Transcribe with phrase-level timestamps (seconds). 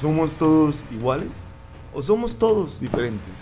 [0.00, 1.32] ¿Somos todos iguales
[1.92, 3.34] o somos todos diferentes?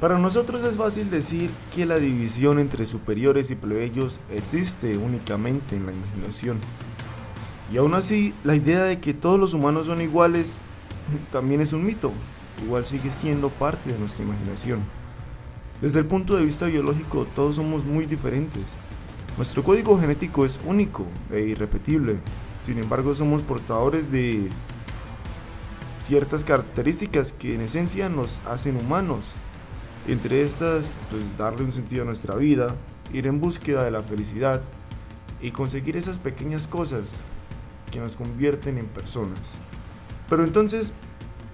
[0.00, 5.86] Para nosotros es fácil decir que la división entre superiores y plebeyos existe únicamente en
[5.86, 6.58] la imaginación.
[7.72, 10.62] Y aún así, la idea de que todos los humanos son iguales
[11.30, 12.10] también es un mito,
[12.64, 14.80] igual sigue siendo parte de nuestra imaginación.
[15.80, 18.64] Desde el punto de vista biológico, todos somos muy diferentes.
[19.36, 22.16] Nuestro código genético es único e irrepetible,
[22.64, 24.48] sin embargo somos portadores de
[26.04, 29.24] ciertas características que en esencia nos hacen humanos.
[30.06, 32.74] Entre estas, pues darle un sentido a nuestra vida,
[33.10, 34.60] ir en búsqueda de la felicidad
[35.40, 37.22] y conseguir esas pequeñas cosas
[37.90, 39.38] que nos convierten en personas.
[40.28, 40.92] Pero entonces,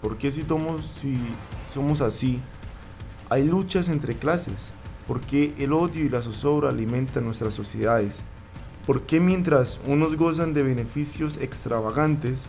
[0.02, 1.16] ¿por qué si somos, si
[1.72, 2.40] somos así?
[3.28, 4.72] Hay luchas entre clases.
[5.06, 8.24] ¿Por qué el odio y la zozobra alimentan nuestras sociedades?
[8.84, 12.48] ¿Por qué mientras unos gozan de beneficios extravagantes,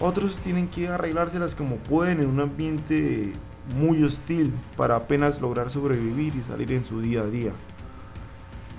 [0.00, 3.32] otros tienen que arreglárselas como pueden en un ambiente
[3.76, 7.52] muy hostil para apenas lograr sobrevivir y salir en su día a día?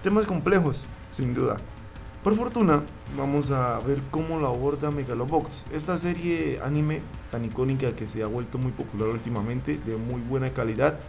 [0.04, 1.58] Temas complejos, sin duda.
[2.24, 2.84] Por fortuna,
[3.16, 8.28] vamos a ver cómo lo aborda Megalobox, esta serie anime tan icónica que se ha
[8.28, 11.00] vuelto muy popular últimamente, de muy buena calidad,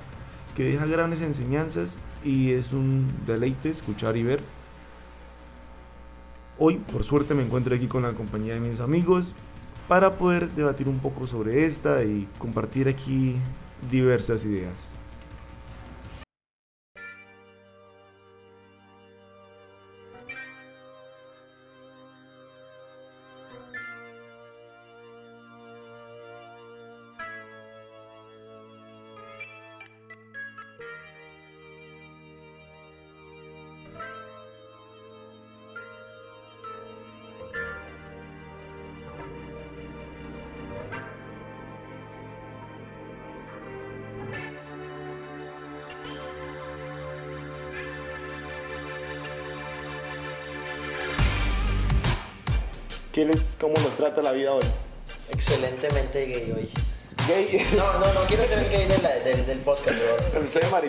[0.54, 4.42] que deja grandes enseñanzas y es un deleite escuchar y ver.
[6.58, 9.34] Hoy, por suerte, me encuentro aquí con la compañía de mis amigos
[9.88, 13.36] para poder debatir un poco sobre esta y compartir aquí
[13.90, 14.90] diversas ideas.
[53.12, 54.64] ¿Qué les, ¿Cómo nos trata la vida hoy?
[55.30, 56.70] Excelentemente gay hoy.
[57.28, 57.68] ¿Gay?
[57.76, 60.16] No, no, no quiero ser el gay de la- del, del podcast, bro.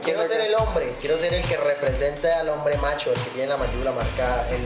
[0.02, 3.50] Quiero ser el hombre, quiero ser el que represente al hombre macho, el que tiene
[3.50, 4.62] la mandíbula marcada, el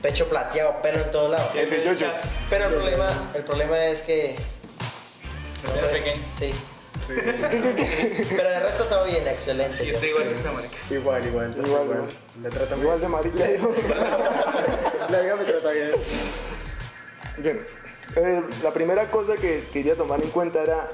[0.00, 1.50] pecho plateado, pelo en todos lados.
[1.54, 2.14] El de yoyos.
[2.48, 4.36] Pero el problema, el problema es que.
[5.64, 6.22] No sea pequeño.
[6.38, 6.50] Sí.
[7.06, 9.76] Pero el resto todo bien, excelente.
[9.76, 10.74] Sí, estoy igual que esta marica.
[10.88, 11.84] Igual, igual, Igual, igual.
[11.84, 12.08] igual.
[12.40, 13.44] Me trata muy Igual de marica.
[15.10, 15.92] La vida me trata bien.
[17.42, 17.60] Bien,
[18.14, 20.88] eh, la primera cosa que quería tomar en cuenta era,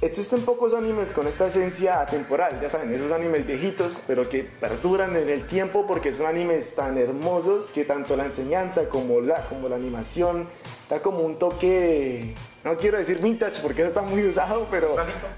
[0.00, 5.14] existen pocos animes con esta esencia atemporal, ya saben, esos animes viejitos, pero que perduran
[5.14, 9.68] en el tiempo porque son animes tan hermosos que tanto la enseñanza como la, como
[9.68, 10.48] la animación
[10.88, 12.34] da como un toque,
[12.64, 14.88] no quiero decir vintage porque eso está muy usado, pero.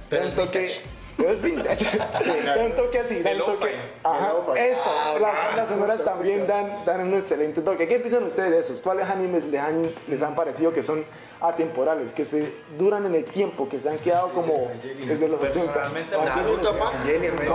[0.09, 0.61] Pero un toque...
[0.61, 1.06] vintage.
[1.25, 1.99] Es vintage.
[2.45, 3.75] da un toque así, da un toque.
[4.03, 4.81] Ajá, eso.
[4.87, 7.89] Ah, la- las sonoras justo, también dan, dan un excelente toque.
[7.89, 8.81] ¿Qué piensan ustedes de esos?
[8.81, 11.05] ¿Cuáles animes les han, les han parecido que son
[11.41, 14.71] atemporales, que se duran en el tiempo, que se han quedado como
[15.07, 15.73] desde los 80?
[15.73, 16.93] Personalmente, Naruto, pa.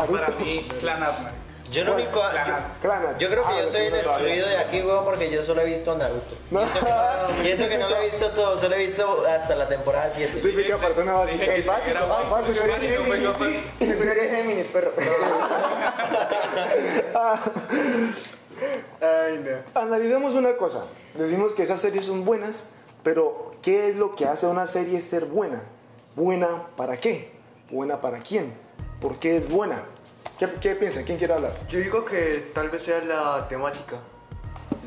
[0.07, 0.99] Para mí, Clan.
[1.71, 2.21] Yo lo único.
[2.81, 5.61] Clan Yo, creo que Ah, yo soy el excluido de aquí, weón, porque yo solo
[5.61, 6.35] he visto Naruto.
[6.51, 6.61] No.
[6.61, 6.89] Y eso, que,
[7.47, 10.41] y eso que no lo he visto todo, solo he visto hasta la temporada 7.
[10.41, 11.45] Típica persona básica.
[11.45, 12.41] El básico, ah,
[13.79, 14.91] Seguro eres Géminis, perro.
[19.01, 19.81] Ay, no.
[19.81, 20.83] Analicemos una cosa.
[21.15, 22.65] Decimos que esas series son buenas,
[23.03, 25.61] pero ¿qué es lo que hace a una serie ser buena?
[26.15, 27.31] ¿Buena para qué?
[27.69, 28.53] ¿Buena para quién?
[28.99, 29.83] ¿Por qué es buena?
[30.41, 31.03] ¿Qué, qué piensan?
[31.03, 31.53] ¿Quién quiere hablar?
[31.69, 33.97] Yo digo que tal vez sea la temática,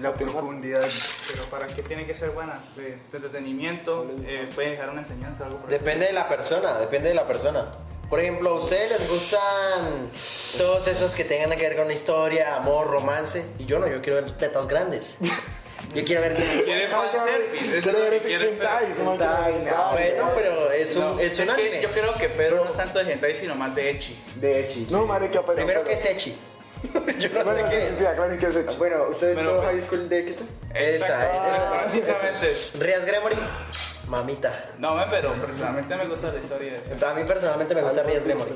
[0.03, 0.89] la profundidad.
[1.31, 2.65] Pero ¿para qué tiene que ser buena?
[2.75, 6.77] De, de entretenimiento, eh, puede dejar una enseñanza o algo por Depende de la persona,
[6.79, 7.71] depende de la persona.
[8.11, 10.11] Por ejemplo, ¿a ustedes les gustan
[10.59, 13.47] todos esos que tengan que ver con historia, amor, romance?
[13.57, 15.19] Y yo no, yo quiero ver tetas grandes.
[15.95, 16.35] Yo quiero ver.
[16.37, 18.51] Quiere fanservice, eso es lo que quiere.
[18.51, 18.93] hentai.
[18.95, 21.81] Bueno, pero es un, es un anime.
[21.83, 24.23] yo creo que Pedro no es tanto de hentai, sino más de echi.
[24.37, 24.81] De hecho.
[24.91, 25.55] No, marica, pero...
[25.55, 26.37] Primero que es Echi.
[27.19, 27.97] yo no Bueno, sé qué sí, es.
[27.99, 28.77] sí, aclaren qué es hecho.
[28.77, 30.49] Bueno, ¿ustedes no pues- high school de qué tal?
[30.75, 31.85] Esa, Exacto, esa.
[31.85, 32.55] Precisamente.
[32.81, 33.37] Rias Gremory,
[34.09, 34.65] mamita.
[34.79, 37.07] No, me, pero personalmente me gusta la historia de eso.
[37.07, 38.55] A mí personalmente me gusta Rias Gremory.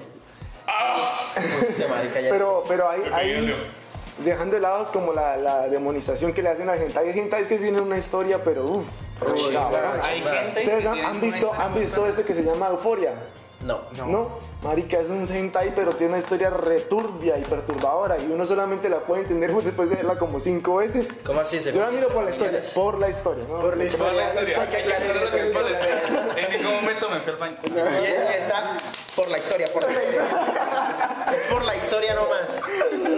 [0.66, 3.54] Ya- Pero, pero hay, hay.
[4.24, 7.08] Dejando de lado como la, la demonización que le hacen al hentai.
[7.08, 8.84] Hay hentais que tienen una historia, pero uff.
[9.20, 9.56] Uy,
[10.02, 13.14] Hay gente ¿Ustedes han, han visto, han visto este que se llama Euforia?
[13.64, 13.80] No.
[14.06, 14.48] No.
[14.62, 18.18] Marica, es un hentai, pero tiene una historia returbia y perturbadora.
[18.18, 21.08] Y uno solamente la puede entender pues, después de verla como cinco veces.
[21.24, 21.58] ¿Cómo así?
[21.60, 23.44] Yo la miro por la historia, por la historia.
[23.48, 23.60] ¿no?
[23.60, 24.32] Por la historia.
[24.32, 24.42] por la
[25.44, 26.34] historia.
[26.36, 27.56] En algún momento me fui al baño.
[27.64, 28.76] Y, y está
[29.14, 30.22] por la historia, por la historia.
[31.88, 32.60] Historia nomás.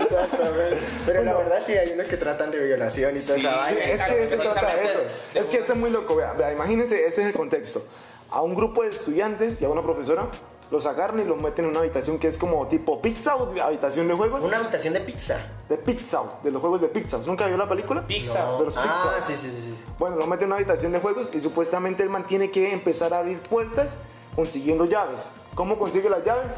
[0.03, 0.79] Exactamente.
[1.07, 3.81] Pero la verdad sí hay unos que tratan de violación y toda esa vaina.
[3.85, 4.99] Es que este trata de eso.
[5.35, 6.17] De Es que este es muy loco.
[6.17, 7.83] Vea, vea, imagínense, este es el contexto.
[8.31, 10.29] A un grupo de estudiantes y a una profesora
[10.71, 14.07] los agarran y los meten en una habitación que es como tipo pizza o habitación
[14.07, 14.45] de juegos.
[14.45, 15.37] Una habitación de pizza.
[15.69, 17.19] De pizza, de los juegos de pizza.
[17.27, 18.07] ¿Nunca vio la película?
[18.07, 18.53] Pizza.
[18.57, 19.27] De los Ah, pizza.
[19.27, 19.61] sí, sí, sí.
[19.63, 19.85] sí.
[19.99, 23.13] Bueno, lo meten en una habitación de juegos y supuestamente el man tiene que empezar
[23.15, 23.97] a abrir puertas
[24.37, 25.29] consiguiendo llaves.
[25.57, 26.55] ¿Cómo consigue las llaves?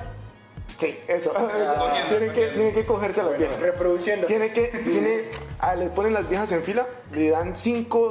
[0.83, 1.31] Sí, eso.
[2.09, 3.61] tiene, que, tiene que cogerse a las viejas.
[3.61, 4.27] Reproduciendo.
[4.27, 5.25] Tiene que, tiene,
[5.61, 8.11] ah, le ponen las viejas en fila, le dan 5,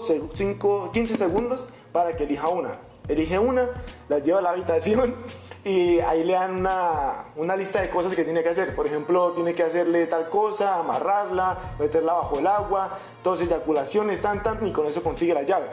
[0.94, 2.78] 15 segundos para que elija una.
[3.10, 3.68] Elige una,
[4.08, 5.16] la lleva a la habitación
[5.66, 8.74] y ahí le dan una, una lista de cosas que tiene que hacer.
[8.74, 14.42] Por ejemplo, tiene que hacerle tal cosa, amarrarla, meterla bajo el agua, dos eyaculaciones, tan,
[14.44, 15.66] tan, y con eso consigue la llave.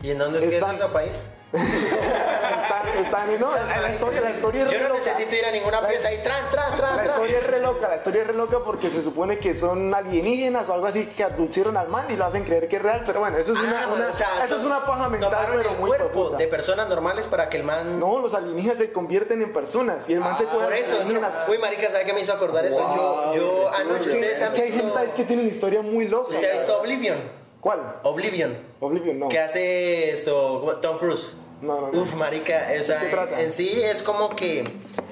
[0.00, 1.04] ¿Y en dónde es que Están- es eso para
[1.52, 1.60] ir?
[1.60, 6.08] Están, están, no, la historia, la historia es Yo no necesito ir a ninguna pieza
[6.08, 6.18] ahí.
[6.22, 9.02] Tran, tran, tran, La historia es re loca, la historia es re loca porque se
[9.02, 12.68] supone que son alienígenas o algo así que abducieron al man y lo hacen creer
[12.68, 14.84] que es real, pero bueno, eso es una, Ah, una- o sea, eso es una
[14.84, 17.98] paja mental, pero el muy cuerpo de personas normales para que el man...
[18.00, 21.00] No, los alienígenas se convierten en personas y el man se Ah, Por eso, es
[21.02, 21.36] alienígenas.
[21.44, 22.78] que- uy, marica, ¿sabe qué me hizo acordar eso?
[22.80, 25.82] Yo, yo anoche, Es que, ustedes es han que hay gente es que tienen historia
[25.82, 26.30] muy loca.
[26.34, 27.37] ¿Usted ha visto Oblivion?
[27.68, 27.80] ¿Cuál?
[28.02, 28.56] Oblivion.
[28.80, 29.28] Oblivion, no.
[29.28, 31.28] ¿Qué hace esto Tom Cruise?
[31.60, 32.00] No, no, no.
[32.00, 33.42] Uf, marica, esa, ¿De qué trata?
[33.42, 34.64] en sí es como que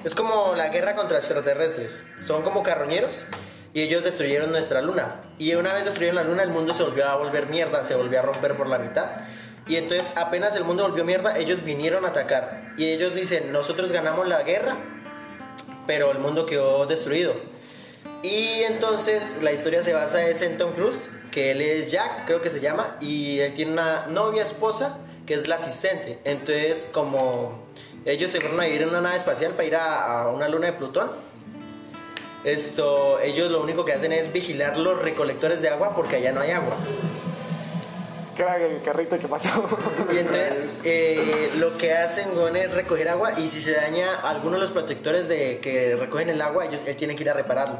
[0.03, 2.01] es como la guerra contra extraterrestres.
[2.19, 3.27] Son como carroñeros
[3.75, 5.21] y ellos destruyeron nuestra luna.
[5.37, 8.21] Y una vez destruyeron la luna, el mundo se volvió a volver mierda, se volvió
[8.21, 9.05] a romper por la mitad.
[9.67, 12.73] Y entonces apenas el mundo volvió mierda, ellos vinieron a atacar.
[12.75, 14.75] Y ellos dicen, nosotros ganamos la guerra,
[15.85, 17.35] pero el mundo quedó destruido.
[18.23, 22.41] Y entonces la historia se basa es en Tom Cruise, que él es Jack, creo
[22.41, 26.19] que se llama, y él tiene una novia esposa que es la asistente.
[26.23, 27.67] Entonces, como
[28.05, 30.67] ellos se fueron a vivir en una nave espacial para ir a, a una luna
[30.67, 31.11] de Plutón,
[32.43, 36.41] esto, ellos lo único que hacen es vigilar los recolectores de agua porque allá no
[36.41, 36.75] hay agua.
[38.37, 39.49] ¿Qué era el carrito que pasó?
[40.13, 44.55] Y entonces eh, lo que hacen weón, es recoger agua y si se daña alguno
[44.57, 47.79] de los protectores de que recogen el agua, ellos, él tiene que ir a repararlo.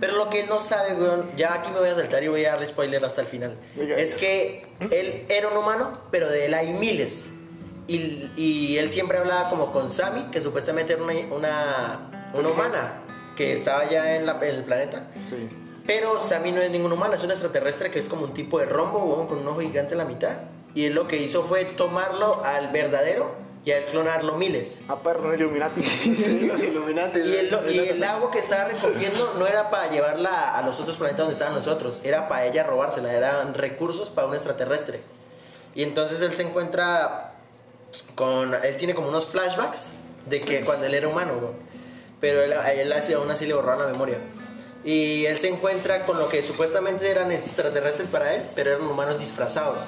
[0.00, 2.44] Pero lo que él no sabe, weón, ya aquí me voy a saltar y voy
[2.44, 3.56] a darle spoiler hasta el final.
[3.76, 3.96] Diga.
[3.96, 7.28] Es que él era un humano, pero de él hay miles.
[7.86, 12.94] Y, y él siempre hablaba como con Sammy, que supuestamente era una, una, una humana
[13.36, 15.06] que estaba ya en, la- en el planeta.
[15.28, 15.48] sí.
[15.86, 18.66] Pero Sammy no es ningún humano, es un extraterrestre que es como un tipo de
[18.66, 20.36] rombo, weón, con un ojo gigante en la mitad.
[20.74, 23.34] Y él lo que hizo fue tomarlo al verdadero
[23.64, 24.82] y a él clonarlo miles.
[24.88, 25.82] A perro, no Illuminati.
[25.84, 27.26] Sí, los iluminantes.
[27.28, 30.96] Y el, y el agua que estaba recogiendo no era para llevarla a los otros
[30.96, 35.00] planetas donde estaban nosotros, era para ella robársela, eran recursos para un extraterrestre.
[35.74, 37.32] Y entonces él se encuentra
[38.14, 38.54] con.
[38.54, 39.94] Él tiene como unos flashbacks
[40.26, 41.32] de que cuando él era humano,
[42.20, 44.18] pero él, a él así- aún así le borraron la memoria.
[44.84, 49.18] Y él se encuentra con lo que supuestamente eran extraterrestres para él, pero eran humanos
[49.20, 49.80] disfrazados.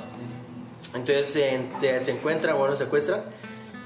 [0.94, 3.24] Entonces se, se- encuentra, bueno, secuestran.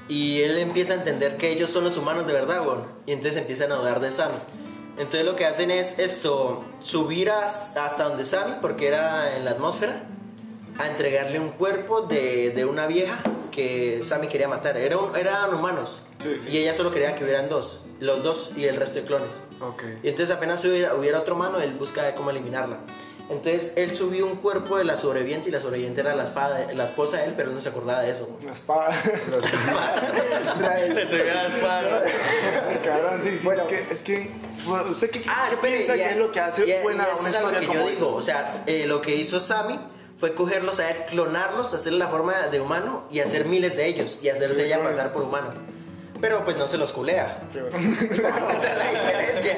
[0.07, 2.85] Y él empieza a entender que ellos son los humanos de verdad, bueno.
[3.05, 4.37] Y entonces empiezan a dudar de Sammy.
[4.97, 9.51] Entonces lo que hacen es esto, subir as- hasta donde Sammy, porque era en la
[9.51, 10.03] atmósfera,
[10.77, 13.19] a entregarle un cuerpo de, de una vieja
[13.51, 14.77] que Sammy quería matar.
[14.77, 16.01] Era un- eran humanos.
[16.21, 16.49] Sí, sí.
[16.51, 17.81] Y ella solo quería que hubieran dos.
[17.99, 19.29] Los dos y el resto de clones.
[19.61, 19.83] Ok.
[20.03, 22.77] Y entonces apenas hubiera, hubiera otro humano, él busca cómo eliminarla.
[23.29, 26.83] Entonces él subió un cuerpo de la sobreviviente y la sobreviviente era la, espada, la
[26.85, 28.27] esposa de él, pero él no se acordaba de eso.
[28.41, 28.89] Una espada.
[30.93, 32.03] Le subió la espada.
[32.83, 33.45] Cabrón, sí, sí.
[33.45, 33.63] Bueno.
[33.63, 34.31] es que, es que
[34.65, 36.81] bueno, ¿usted qué, Ah, qué espere, piensa y- que es lo que hace y- y
[36.83, 38.15] buena eso una es a lo historia que yo como digo, esa?
[38.15, 39.79] o sea, eh, lo que hizo Sammy
[40.17, 44.19] fue cogerlos a él, clonarlos, hacerle la forma de humano y hacer miles de ellos
[44.21, 45.53] y hacerse ella pasar por humano.
[46.21, 47.39] Pero pues no se los culea.
[47.53, 49.57] Esa es la diferencia.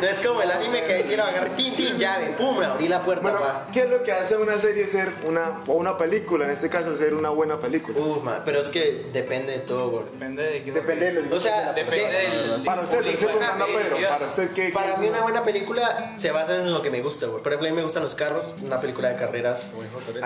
[0.00, 3.22] No es como el anime que hicieron agarrar tin tin llave, pum, abrí la puerta.
[3.22, 3.66] Bueno, pa.
[3.72, 6.96] ¿qué es lo que hace una serie ser una, o una película, en este caso
[6.96, 7.98] ser una buena película?
[7.98, 10.04] Uf, man, pero es que depende de todo, güey.
[10.12, 12.64] Depende de quién Depende de los O sea, Depende de- del.
[12.64, 14.70] Para usted, preguntando a Pedro, para usted, ¿qué?
[14.70, 17.42] Para qué- mí una buena película se basa en lo que me gusta, güey.
[17.42, 19.70] Por ejemplo, a mí me gustan los carros, una película de carreras.
[19.72, 19.76] A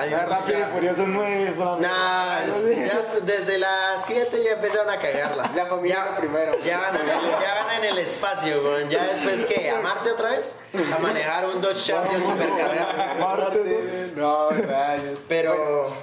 [0.04, 0.72] mí me Ah, Rápido gusta...
[0.74, 1.80] Furioso 9, Fran.
[1.80, 5.50] Nah, es- ya desde las 7 ya empezaron a cagarla.
[5.54, 6.58] La familia ya, primero.
[6.60, 8.88] Ya van, ya van en el espacio, güey.
[8.88, 10.58] Ya después que a Marte otra vez,
[10.94, 13.26] a manejar un Dodge Charger supercargado.
[13.26, 15.18] Marte, No, rayos.
[15.28, 15.94] Pero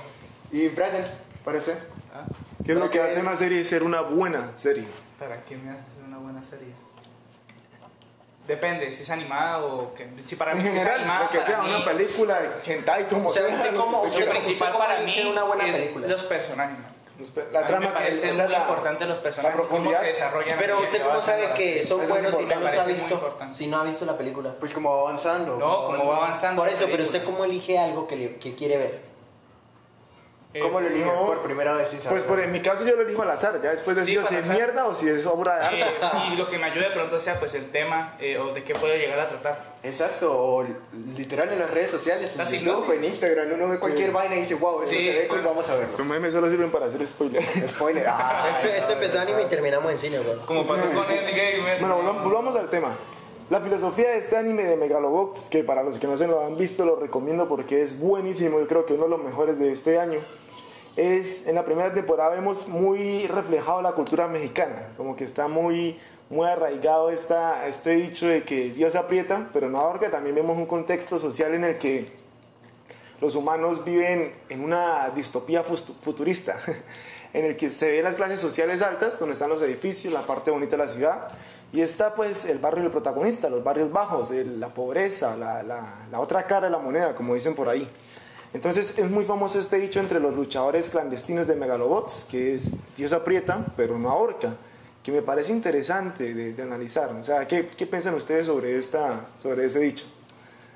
[0.51, 1.05] ¿Y Brandon?
[1.45, 1.77] ¿Para usted?
[2.65, 4.85] ¿Qué es lo que hace una serie ser una buena serie?
[5.17, 6.73] ¿Para qué me hace una buena serie?
[8.47, 11.29] Depende, si es animada o que si para mí En si es general, animada, lo
[11.29, 13.71] que sea, mí, una película, hentai, como O sea, sea.
[13.73, 16.07] como- Lo principal ¿cómo para mí una buena es película?
[16.07, 16.87] los personajes, man.
[17.51, 20.57] La trama que parece o sea, muy la- importante los personajes cómo se desarrollan.
[20.59, 23.77] Pero usted cómo sabe que son es buenos si no los ha visto, si no
[23.79, 24.55] ha visto la película.
[24.59, 25.57] Pues como va avanzando.
[25.57, 26.61] No, como va avanzando.
[26.61, 27.17] Por eso, pero película.
[27.19, 29.08] usted cómo elige algo que, le- que quiere ver.
[30.51, 31.27] Eh, ¿Cómo lo eligen no.
[31.27, 32.17] por primera vez sin saber?
[32.17, 34.27] Pues por en mi caso yo lo elijo al azar, ya después Sí, decido al
[34.29, 34.55] si es azar.
[34.55, 35.79] mierda o si es obra de arte.
[35.81, 38.63] Eh, y lo que me ayude de pronto sea pues el tema eh, o de
[38.63, 39.75] qué puede llegar a tratar.
[39.83, 40.65] Exacto, o
[41.15, 44.55] literal en las redes sociales, en YouTube, en Instagram, uno ve cualquier vaina y dice,
[44.55, 45.95] wow, eso Sí, se ve cool, vamos a verlo.
[45.97, 47.43] Los memes solo sirven para hacer spoiler.
[47.69, 48.05] Spoiler.
[48.07, 50.39] Ah, Este, este empezó anime y terminamos en cine, güey.
[50.39, 51.79] Como pasó con el gamer.
[51.79, 52.95] Bueno, volvamos al tema.
[53.49, 56.55] La filosofía de este anime de Megalobox, que para los que no se lo han
[56.55, 59.97] visto lo recomiendo porque es buenísimo, yo creo que uno de los mejores de este
[59.97, 60.19] año,
[60.95, 65.97] es en la primera temporada vemos muy reflejado la cultura mexicana, como que está muy,
[66.29, 70.67] muy arraigado esta, este dicho de que Dios aprieta, pero no ahorca, también vemos un
[70.67, 72.11] contexto social en el que
[73.19, 76.59] los humanos viven en una distopía futurista,
[77.33, 80.51] en el que se ven las clases sociales altas, donde están los edificios, la parte
[80.51, 81.29] bonita de la ciudad,
[81.71, 86.07] y está pues el barrio del protagonista, los barrios bajos, el- la pobreza, la, la-
[86.11, 87.87] la otra cara de la moneda, como dicen por ahí.
[88.53, 93.13] Entonces es muy famoso este dicho entre los luchadores clandestinos de Megalobots, que es Dios
[93.13, 94.55] aprieta, pero no ahorca,
[95.03, 97.11] que me parece interesante de, de analizar.
[97.13, 100.05] O sea, ¿qué, qué piensan ustedes sobre, esta, sobre ese dicho?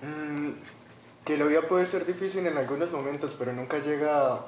[0.03, 0.51] Mm,
[1.25, 4.39] que la vida puede ser difícil en algunos momentos, pero nunca llega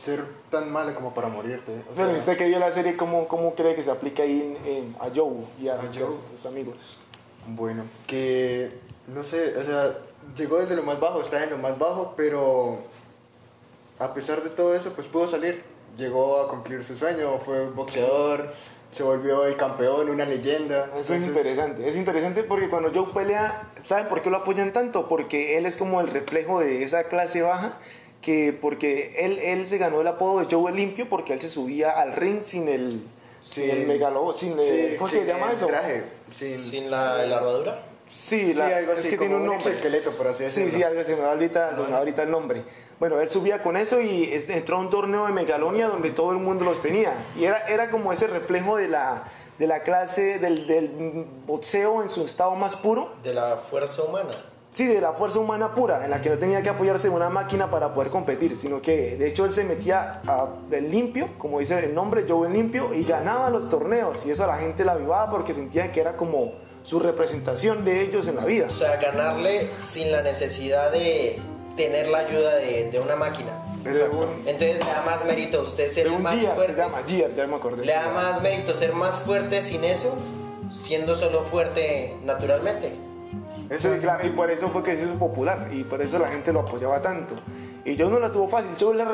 [0.00, 1.72] ser tan mala como para morirte.
[1.90, 4.56] O Pero sea, usted que vio la serie, ¿cómo, cómo cree que se aplica ahí
[4.64, 6.08] en- en- a Joe y a, A los- Joe.
[6.32, 6.98] los amigos?
[7.46, 8.70] Bueno, que
[9.08, 9.98] no sé, o sea,
[10.36, 12.78] llegó desde lo más bajo, está en lo más bajo, pero
[13.98, 15.62] a pesar de todo eso, pues pudo salir.
[15.96, 18.52] Llegó a cumplir su sueño, fue boxeador,
[18.92, 20.86] se volvió el campeón, una leyenda.
[20.86, 21.88] Eso es Entonces, interesante.
[21.88, 25.06] Es interesante porque cuando Joe pelea, ¿saben por qué lo apoyan tanto?
[25.08, 27.74] Porque él es como el reflejo de esa clase baja,
[28.22, 31.48] que porque él, él se ganó el apodo de Joe el limpio porque él se
[31.50, 33.02] subía al ring sin el,
[33.44, 35.66] sin el megalo, sin el, sí, ¿cómo sin se llama el eso?
[35.66, 37.82] traje, sin, Sin la, la armadura.
[38.10, 39.72] Sí, sí, la- algo es así, que tiene un nombre.
[39.72, 40.72] esqueleto, por así Sí, decirlo.
[40.72, 42.62] sí, algo se me va ahorita, se me va ahorita el nombre.
[43.00, 46.30] Bueno, él subía con eso y es- entró a un torneo de Megalonia donde todo
[46.30, 47.14] el mundo los tenía.
[47.36, 49.24] Y era, era como ese reflejo de la,
[49.58, 53.14] de la clase del, del boxeo en su estado más puro.
[53.24, 54.30] De la fuerza humana.
[54.72, 57.28] Sí, de la fuerza humana pura, en la que no tenía que apoyarse en una
[57.28, 61.58] máquina para poder competir, sino que de hecho él se metía a el limpio, como
[61.58, 64.24] dice el nombre, Joe el limpio, y ganaba los torneos.
[64.24, 66.52] Y eso a la gente la avivaba porque sentían que era como
[66.82, 68.66] su representación de ellos en la vida.
[68.68, 71.38] O sea, ganarle sin la necesidad de
[71.76, 73.50] tener la ayuda de, de una máquina.
[73.84, 76.76] Un, Entonces le da más mérito a usted ser más Gia, se fuerte.
[76.80, 77.84] llama Gia, ya me acordé.
[77.84, 80.16] Le da más mérito ser más fuerte sin eso,
[80.70, 82.94] siendo solo fuerte naturalmente.
[84.00, 86.60] Claro, y por eso fue que se hizo popular y por eso la gente lo
[86.60, 87.36] apoyaba tanto.
[87.84, 89.04] Y yo no la tuvo fácil, yo la,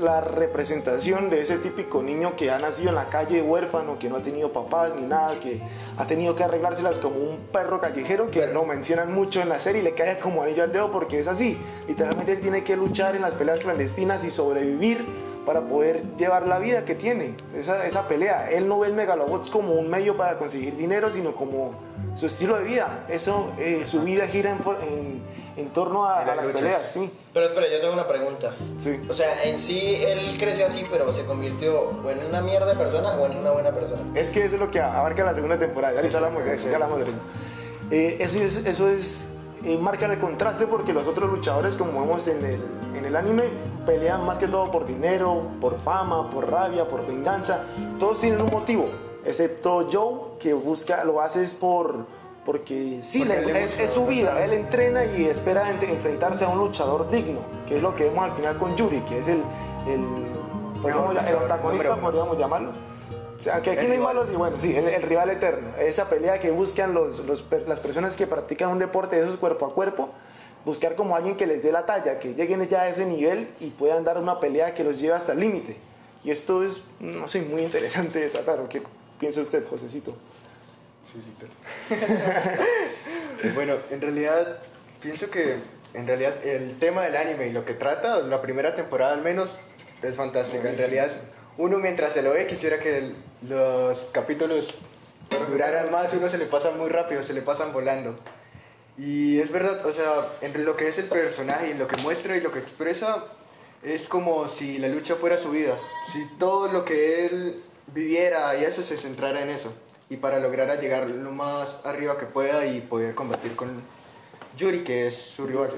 [0.00, 4.16] la representación de ese típico niño que ha nacido en la calle huérfano, que no
[4.16, 5.60] ha tenido papás ni nada, que
[5.98, 9.82] ha tenido que arreglárselas como un perro callejero, que lo mencionan mucho en la serie
[9.82, 11.58] y le cae como anillo al dedo porque es así.
[11.86, 15.04] Literalmente él tiene que luchar en las peleas clandestinas y sobrevivir
[15.44, 18.50] para poder llevar la vida que tiene, esa, esa pelea.
[18.50, 21.72] Él no ve el Megalobots como un medio para conseguir dinero, sino como
[22.16, 23.04] su estilo de vida.
[23.08, 25.22] Eso, eh, su vida gira en, for- en-
[25.56, 26.60] en torno a, a las luchas.
[26.60, 27.10] peleas, sí.
[27.32, 28.54] Pero espera, yo tengo una pregunta.
[28.80, 29.00] Sí.
[29.08, 32.74] O sea, en sí él creció así, pero se convirtió o en una mierda de
[32.76, 34.02] persona o en una buena persona.
[34.14, 35.94] Es que eso es lo que abarca la segunda temporada.
[35.94, 37.12] Ya ahorita hablamos de eso, ya hablamos de eso.
[37.90, 39.24] Eh, eso es, eso es
[39.64, 42.60] eh, marca el contraste porque los otros luchadores, como vemos en el,
[42.94, 43.44] en el anime,
[43.86, 47.64] pelean más que todo por dinero, por fama, por rabia, por venganza.
[47.98, 48.88] Todos tienen un motivo,
[49.26, 52.06] excepto Joe, que busca, lo hace es por
[52.44, 54.44] porque sí, Porque le- es, es su vida.
[54.44, 58.24] Él entrena y espera ent- enfrentarse a un luchador digno, que es lo que vemos
[58.24, 59.42] al final con Yuri, que es el,
[59.88, 60.00] el,
[60.80, 62.70] podríamos llam- el antagonista, podríamos llamarlo.
[63.38, 65.68] O sea, que aquí no hay malos y buenos, sí, el, el rival eterno.
[65.78, 69.66] Esa pelea que buscan los, los las personas que practican un deporte de esos cuerpo
[69.66, 70.10] a cuerpo,
[70.64, 73.70] buscar como alguien que les dé la talla, que lleguen ya a ese nivel y
[73.70, 75.76] puedan dar una pelea que los lleve hasta el límite.
[76.24, 78.60] Y esto es, no sé, muy interesante de tratar.
[78.60, 78.82] ¿o ¿Qué
[79.18, 80.14] piensa usted, Josecito?
[81.12, 84.58] Sí, sí, pero- bueno, en realidad
[85.00, 85.56] pienso que
[85.94, 89.50] en realidad el tema del anime y lo que trata, la primera temporada al menos,
[90.02, 90.68] es fantástica.
[90.68, 91.10] En realidad,
[91.58, 93.16] uno mientras se lo ve quisiera que el-
[93.48, 94.74] los capítulos
[95.48, 98.18] duraran más, uno se le pasan muy rápido, se le pasan volando.
[98.98, 102.36] Y es verdad, o sea, entre lo que es el personaje y lo que muestra
[102.36, 103.24] y lo que expresa,
[103.82, 105.76] es como si la lucha fuera su vida.
[106.12, 109.72] Si todo lo que él viviera y eso se centrara en eso.
[110.08, 113.82] Y para lograr a llegar lo más arriba que pueda y poder combatir con
[114.56, 115.70] Yuri, que es su rival.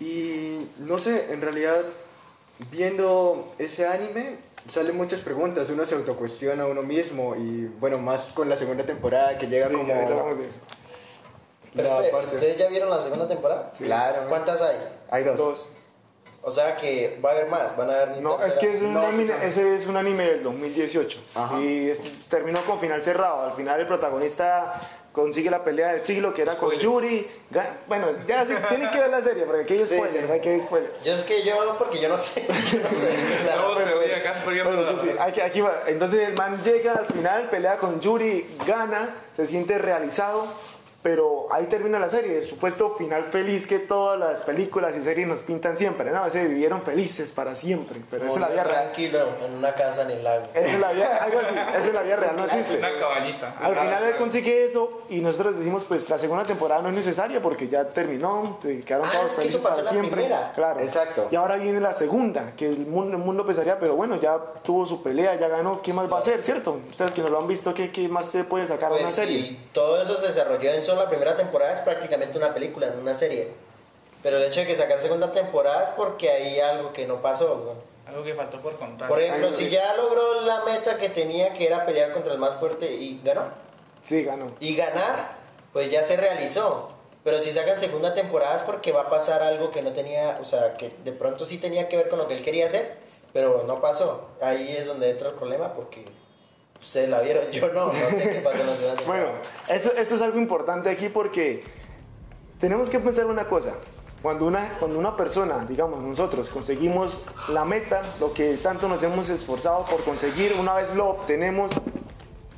[0.00, 1.82] Y no sé, en realidad
[2.70, 4.36] viendo ese anime
[4.68, 8.84] salen muchas preguntas, uno se autocuestiona a uno mismo y bueno, más con la segunda
[8.84, 9.92] temporada que llega Sí, como...
[11.74, 13.72] la parte- ¿Ustedes ya vieron la segunda temporada?
[13.76, 14.28] Claro.
[14.28, 14.76] ¿Cuántas hay?
[15.10, 15.36] Hay dos.
[15.36, 15.70] Dos.
[16.44, 18.60] O sea que va a haber más, van a haber No, es tercera.
[18.60, 19.46] que es un No, anime, sí, sí.
[19.46, 21.60] ese es un anime del 2018 Ajá.
[21.60, 23.44] y es- terminó con final cerrado.
[23.46, 24.80] Al final el protagonista
[25.12, 26.82] consigue la pelea del siglo que era con Spoiler.
[26.82, 27.30] Yuri.
[27.52, 30.32] Ga- Bueno, ya sí, tienen que ver la serie porque aquí hay Sí, spoilers, sí.
[30.32, 31.04] aquí hay spoilers.
[31.04, 32.42] Yo es que yo, porque yo no sé.
[32.72, 33.52] Yo no sé.
[34.14, 35.82] Acá, sí, sí, aquí, aquí va.
[35.86, 40.46] Entonces el man llega al final, pelea con Yuri, gana, se siente realizado,
[41.02, 42.38] pero ahí termina la serie.
[42.38, 46.10] El supuesto final feliz que todas las películas y series nos pintan siempre.
[46.10, 48.84] No, ese vivieron felices para siempre, pero esa es la vida Murió real.
[48.92, 50.46] tranquilo en una casa en el lago.
[50.54, 52.78] Esa es la vida, algo así, esa es la vida real, no existe.
[52.78, 53.56] Una cabañita.
[53.60, 57.40] Al final él consigue eso y nosotros decimos pues la segunda temporada no es necesaria
[57.42, 60.10] porque ya terminó, te quedaron Ah, todos es que eso felices para siempre.
[60.22, 60.52] primera.
[60.54, 60.80] Claro.
[60.80, 61.28] Exacto.
[61.30, 64.86] Y ahora viene la segunda, que el mundo, el mundo pensaría, pero bueno, ya tuvo
[64.86, 66.78] su pelea, ya ganó, ¿qué más va a hacer, cierto?
[66.90, 69.10] Ustedes que no lo han visto, ¿qué, qué más te puede sacar a Pues una
[69.10, 69.42] serie?
[69.42, 73.00] si todo eso se desarrolló en solo la primera temporada, es prácticamente una película, no
[73.00, 73.48] una serie.
[74.22, 77.58] Pero el hecho de que sacar segunda temporada es porque hay algo que no pasó.
[77.58, 77.76] güey.
[78.06, 79.08] Algo que faltó por contar.
[79.08, 82.38] Por ejemplo, Ay, si ya logró la meta que tenía, que era pelear contra el
[82.38, 83.44] más fuerte y ganó.
[84.02, 84.52] Sí, ganó.
[84.60, 85.36] Y ganar,
[85.72, 86.90] pues ya se realizó.
[87.24, 90.44] Pero si sacan segunda temporada es porque va a pasar algo que no tenía, o
[90.44, 92.96] sea, que de pronto sí tenía que ver con lo que él quería hacer,
[93.32, 94.28] pero no pasó.
[94.40, 96.04] Ahí es donde entra el problema porque
[96.82, 99.04] ustedes la vieron, yo no, no sé qué pasó en la temporada.
[99.06, 99.26] Bueno,
[99.68, 101.62] eso, esto es algo importante aquí porque
[102.60, 103.74] tenemos que pensar una cosa.
[104.20, 109.28] Cuando una, cuando una persona, digamos nosotros, conseguimos la meta, lo que tanto nos hemos
[109.28, 111.72] esforzado por conseguir, una vez lo obtenemos,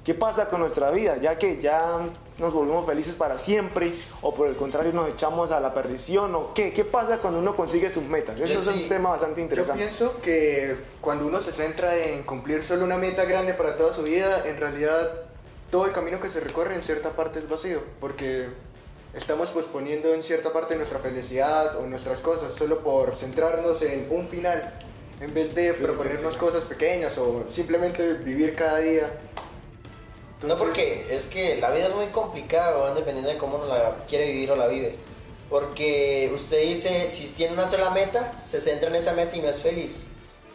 [0.04, 1.16] ¿qué pasa con nuestra vida?
[1.16, 2.00] Ya que ya
[2.38, 3.92] nos volvemos felices para siempre
[4.22, 7.54] o por el contrario nos echamos a la perdición o qué, qué pasa cuando uno
[7.54, 8.38] consigue sus metas.
[8.40, 9.82] Eso Yo es sí- un tema bastante Yo interesante.
[9.84, 14.02] pienso que cuando uno se centra en cumplir solo una meta grande para toda su
[14.02, 15.12] vida, en realidad
[15.70, 18.48] todo el camino que se recorre en cierta parte es vacío, porque
[19.14, 24.28] estamos posponiendo en cierta parte nuestra felicidad o nuestras cosas solo por centrarnos en un
[24.28, 24.74] final,
[25.20, 29.08] en vez de proponernos cosas pequeñas o simplemente vivir cada día.
[30.42, 34.26] No porque es que la vida es muy complicada, dependiendo de cómo uno la quiere
[34.26, 34.96] vivir o la vive.
[35.48, 39.48] Porque usted dice, si tiene una sola meta, se centra en esa meta y no
[39.48, 40.02] es feliz.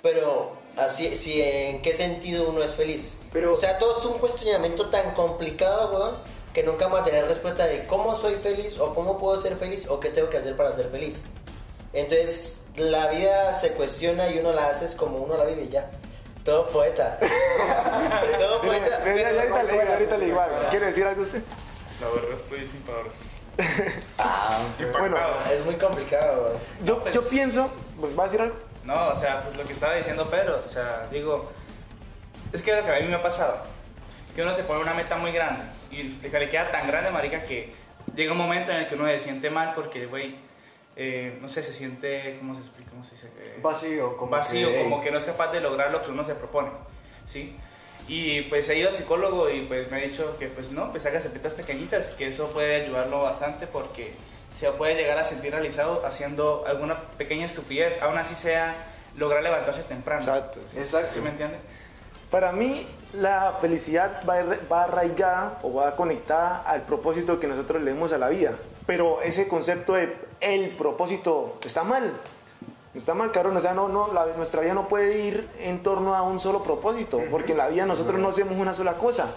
[0.01, 3.17] Pero así, si en qué sentido uno es feliz.
[3.31, 6.17] Pero- o sea, todo es un cuestionamiento tan complicado, weón,
[6.53, 9.87] que nunca vamos a tener respuesta de cómo soy feliz o cómo puedo ser feliz
[9.87, 11.21] o qué tengo que hacer para ser feliz.
[11.93, 15.89] Entonces, la vida se cuestiona y uno la hace como uno la vive ya.
[16.43, 17.19] Todo poeta.
[18.39, 18.97] Todo poeta.
[18.97, 19.31] ahorita
[19.63, 20.55] le digo, ahorita le digo algo.
[20.69, 21.41] ¿Quiere decir algo usted?
[22.01, 23.15] La verdad estoy sin palabras.
[24.17, 24.61] Ah,
[24.97, 25.17] Bueno.
[25.51, 26.57] Es muy complicado.
[26.83, 28.55] Yo, No, pues- yo pienso, pues va a decir algo.
[28.85, 31.51] No, o sea, pues lo que estaba diciendo Pedro, o sea, digo,
[32.53, 33.57] es que lo que a mí me ha pasado,
[34.35, 37.73] que uno se pone una meta muy grande y le queda tan grande, marica, que
[38.15, 40.37] llega un momento en el que uno se siente mal porque, güey,
[41.01, 42.91] eh, no sé, se siente, ¿cómo se explica?
[42.91, 43.27] ¿Cómo se dice?
[43.39, 46.25] Eh, vacío, como vacío, que, como que no es capaz de lograr lo que uno
[46.25, 46.71] se propone,
[47.23, 47.55] ¿sí?
[48.09, 51.05] Y pues he ido al psicólogo y pues me ha dicho que pues no, pues
[51.05, 54.11] hágase metas pequeñitas, que eso puede ayudarlo bastante porque
[54.53, 58.75] se puede llegar a sentir realizado haciendo alguna pequeña estupidez, aún así sea
[59.15, 60.19] lograr levantarse temprano.
[60.19, 60.59] Exacto.
[60.69, 60.79] sí.
[60.79, 61.11] Exacto.
[61.13, 61.59] ¿Sí me entiende?
[62.29, 67.93] Para mí, la felicidad va, va arraigada o va conectada al propósito que nosotros le
[67.93, 68.55] demos a la vida.
[68.89, 72.11] Pero ese concepto de el propósito está mal.
[72.95, 73.55] Está mal, cabrón.
[73.55, 76.63] O sea, no, no, la- nuestra vida no puede ir en torno a un solo
[76.63, 77.21] propósito.
[77.29, 79.27] Porque en la vida nosotros no hacemos una sola cosa.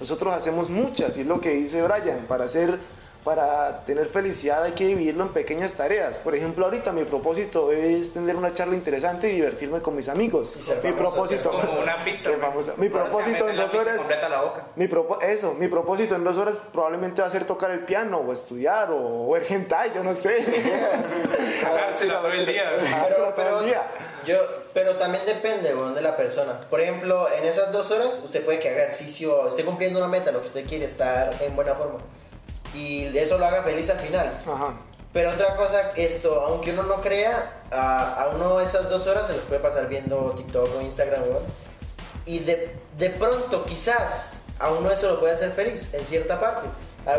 [0.00, 1.16] Nosotros hacemos muchas.
[1.16, 2.26] Y es lo que dice Brian.
[2.26, 2.80] Para hacer
[3.26, 6.16] para tener felicidad hay que dividirlo en pequeñas tareas.
[6.20, 10.56] Por ejemplo, ahorita mi propósito es tener una charla interesante y divertirme con mis amigos.
[10.84, 12.30] Mi propósito Como una pizza.
[12.76, 14.00] Mi propósito en dos horas.
[14.30, 14.66] la boca.
[14.76, 18.18] Mi propo- eso, mi propósito en dos horas probablemente va a ser tocar el piano
[18.18, 20.36] o estudiar o, o ver hentai, yo no sé.
[21.62, 22.74] Cagársela todo el día.
[23.08, 23.82] Pero, todo pero, el día.
[24.24, 24.36] yo,
[24.72, 26.60] pero también depende de la persona.
[26.70, 30.30] Por ejemplo, en esas dos horas usted puede que haga ejercicio, esté cumpliendo una meta,
[30.30, 31.98] lo que usted quiere, estar en buena forma.
[32.76, 34.38] Y eso lo haga feliz al final.
[34.46, 34.74] Ajá.
[35.12, 39.32] Pero otra cosa, esto, aunque uno no crea, a, a uno esas dos horas se
[39.32, 41.44] les puede pasar viendo TikTok o Instagram, weón.
[42.26, 46.68] Y de, de pronto, quizás, a uno eso lo puede hacer feliz, en cierta parte.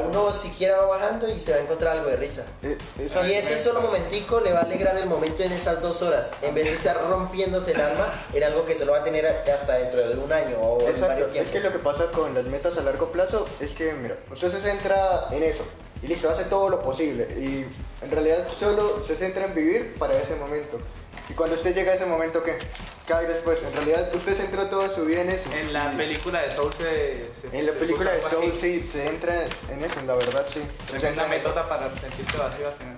[0.05, 2.45] Uno siquiera va bajando y se va a encontrar algo de risa.
[2.61, 2.77] Eh.
[2.99, 6.53] Y ese solo momentico le va a alegrar el momento en esas dos horas, en
[6.53, 10.07] vez de estar rompiéndose el alma en algo que solo va a tener hasta dentro
[10.07, 11.51] de un año o en Exacto, varios es tiempos.
[11.53, 14.59] que lo que pasa con las metas a largo plazo es que, mira, usted se
[14.61, 15.63] centra en eso
[16.03, 17.65] y listo, hace todo lo posible y
[18.03, 20.79] en realidad solo se centra en vivir para ese momento.
[21.29, 22.57] Y cuando usted llega a ese momento, ¿qué?
[23.05, 23.59] ¿Qué hay después?
[23.63, 25.49] En realidad, usted centró toda su vida en eso.
[25.53, 28.59] En la película de Soul se, se- En la se película de Soul, así.
[28.81, 30.61] sí, se entra en eso, la verdad, sí.
[30.95, 32.97] Es una metota para sentirse vacío al final.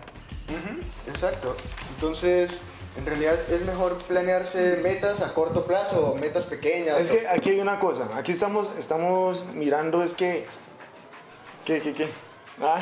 [1.07, 1.55] Exacto.
[1.95, 2.51] Entonces,
[2.97, 6.99] en realidad es mejor planearse metas a corto plazo metas pequeñas.
[6.99, 10.45] Es que aquí hay una cosa, aquí estamos, estamos mirando, es que...
[11.65, 12.09] ¿Qué, qué, qué?
[12.61, 12.81] Ah,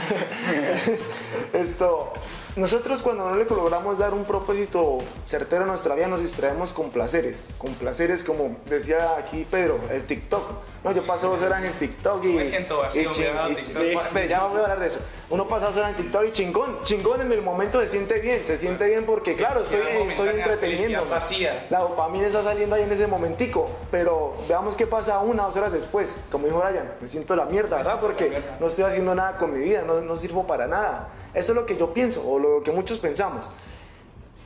[1.53, 2.13] esto,
[2.57, 6.89] nosotros cuando no le logramos dar un propósito certero a nuestra vida nos distraemos con
[6.89, 10.43] placeres, con placeres como decía aquí Pedro, el TikTok.
[10.83, 12.27] No, yo paso dos horas en TikTok y...
[12.29, 13.81] Me siento vacío, y y- TikTok.
[13.83, 14.99] sí, pero ya voy a hablar de eso.
[15.29, 18.41] Uno pasa dos horas en TikTok y chingón, chingón en el momento se siente bien,
[18.45, 21.05] se siente bien porque claro, estoy, estoy entreteniendo.
[21.09, 21.65] vacía.
[21.69, 25.57] La dopamina está saliendo ahí en ese momentico, pero veamos qué pasa una o dos
[25.57, 26.17] horas después.
[26.31, 27.99] Como dijo Ryan, me siento la mierda, ¿verdad?
[27.99, 31.09] Porque no estoy haciendo nada con mi vida, no, no sirvo para nada.
[31.37, 33.45] Eso es lo que yo pienso, o lo que muchos pensamos.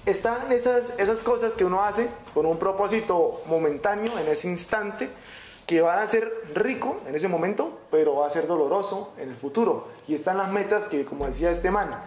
[0.05, 5.09] Están esas, esas cosas que uno hace con un propósito momentáneo en ese instante,
[5.65, 9.35] que van a ser rico en ese momento, pero va a ser doloroso en el
[9.35, 9.87] futuro.
[10.05, 12.03] Y están las metas que, como decía este man,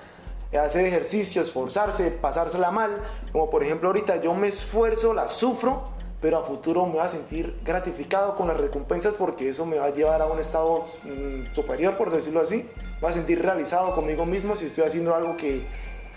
[0.52, 3.00] hacer ejercicio, esforzarse, pasársela mal.
[3.32, 5.93] Como por ejemplo ahorita yo me esfuerzo, la sufro,
[6.24, 9.84] pero a futuro me voy a sentir gratificado con las recompensas porque eso me va
[9.84, 12.66] a llevar a un estado mm, superior, por decirlo así.
[12.94, 15.66] Me voy a sentir realizado conmigo mismo si estoy haciendo algo que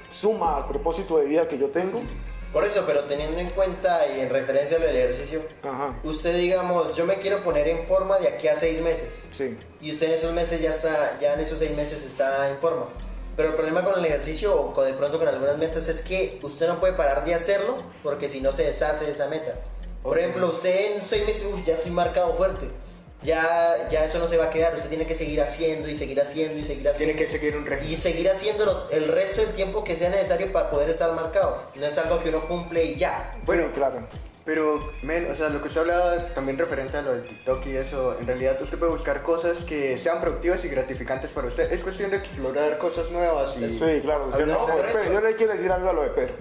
[0.09, 2.01] suma al propósito de vida que yo tengo.
[2.53, 7.05] Por eso, pero teniendo en cuenta y en referencia al ejercicio, Ajá, usted digamos, yo
[7.05, 9.25] me quiero poner en forma de aquí a seis meses.
[9.31, 9.57] sí.
[9.81, 12.85] Y usted en esos meses ya está, ya en esos seis meses está en forma.
[13.35, 16.39] Pero el problema con el ejercicio o con- de pronto con algunas metas es que
[16.41, 19.55] usted no puede parar de hacerlo porque si no se deshace de esa meta.
[20.03, 22.69] Por ejemplo, usted en seis meses "Uy, ya estoy marcado fuerte.
[23.23, 24.75] Ya, ya eso no se va a quedar.
[24.75, 27.13] Usted tiene que seguir haciendo y seguir haciendo y seguir haciendo.
[27.15, 27.97] Tiene que seguir un Y régimen.
[27.97, 31.63] seguir haciéndolo el resto del tiempo que sea necesario para poder estar marcado.
[31.75, 33.35] No es algo que uno cumple y ya.
[33.45, 34.07] Bueno, claro.
[34.45, 37.75] Pero, men, o sea, lo que usted hablaba también referente a lo del TikTok y
[37.75, 41.69] eso, en realidad usted puede buscar cosas que sean productivas y gratificantes para usted.
[41.73, 43.69] Es cuestión de explorar cosas nuevas y...
[43.69, 44.29] Sí, claro.
[44.29, 46.33] es que No, no- pero yo le quiero decir algo a lo de Pedro.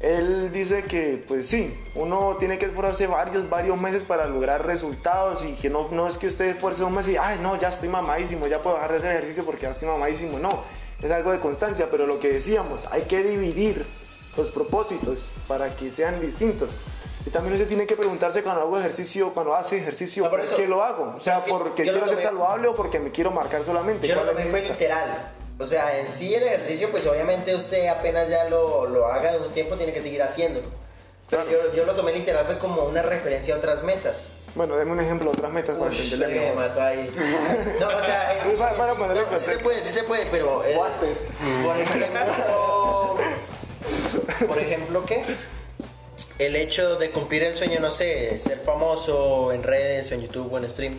[0.00, 5.42] Él dice que, pues sí, uno tiene que esforzarse varios, varios meses para lograr resultados
[5.44, 7.88] y que no, no es que usted esfuerce un mes y, ay, no, ya estoy
[7.88, 10.38] mamadísimo, ya puedo dejar de hacer ejercicio porque ya estoy mamadísimo.
[10.38, 10.64] No,
[11.00, 13.86] es algo de constancia, pero lo que decíamos, hay que dividir
[14.36, 16.68] los propósitos para que sean distintos.
[17.24, 20.46] Y también usted tiene que preguntarse cuando hago ejercicio, cuando hace ejercicio, Ah, por ¿por
[20.46, 20.56] eso.
[20.56, 21.14] qué lo hago?
[21.16, 24.06] O sea, porque lo quiero ser saludable o porque me quiero marcar solamente.
[24.06, 24.72] Yo lo ¿Cuál es tomé mi fue meta?
[24.74, 25.32] literal.
[25.58, 29.38] O sea, en sí el ejercicio, pues obviamente usted apenas ya lo, lo haga de
[29.38, 30.68] un tiempo, tiene que seguir haciéndolo.
[31.30, 31.62] Pero Claro.
[31.70, 34.28] yo, yo lo tomé literal, fue como una referencia a otras metas.
[34.54, 36.56] Bueno, deme un ejemplo de otras metas para entenderle me mejor.
[36.56, 37.10] mató ahí.
[37.80, 40.26] No, o sea, en sí, Para- para ponerle no, sí se puede, sí se puede,
[40.30, 40.62] pero...
[40.64, 40.78] eh,
[41.64, 43.16] por ejemplo...
[44.46, 45.24] Por ejemplo, ¿qué?
[46.38, 50.52] El hecho de cumplir el sueño, no sé, ser famoso en redes o en YouTube
[50.52, 50.98] o en stream,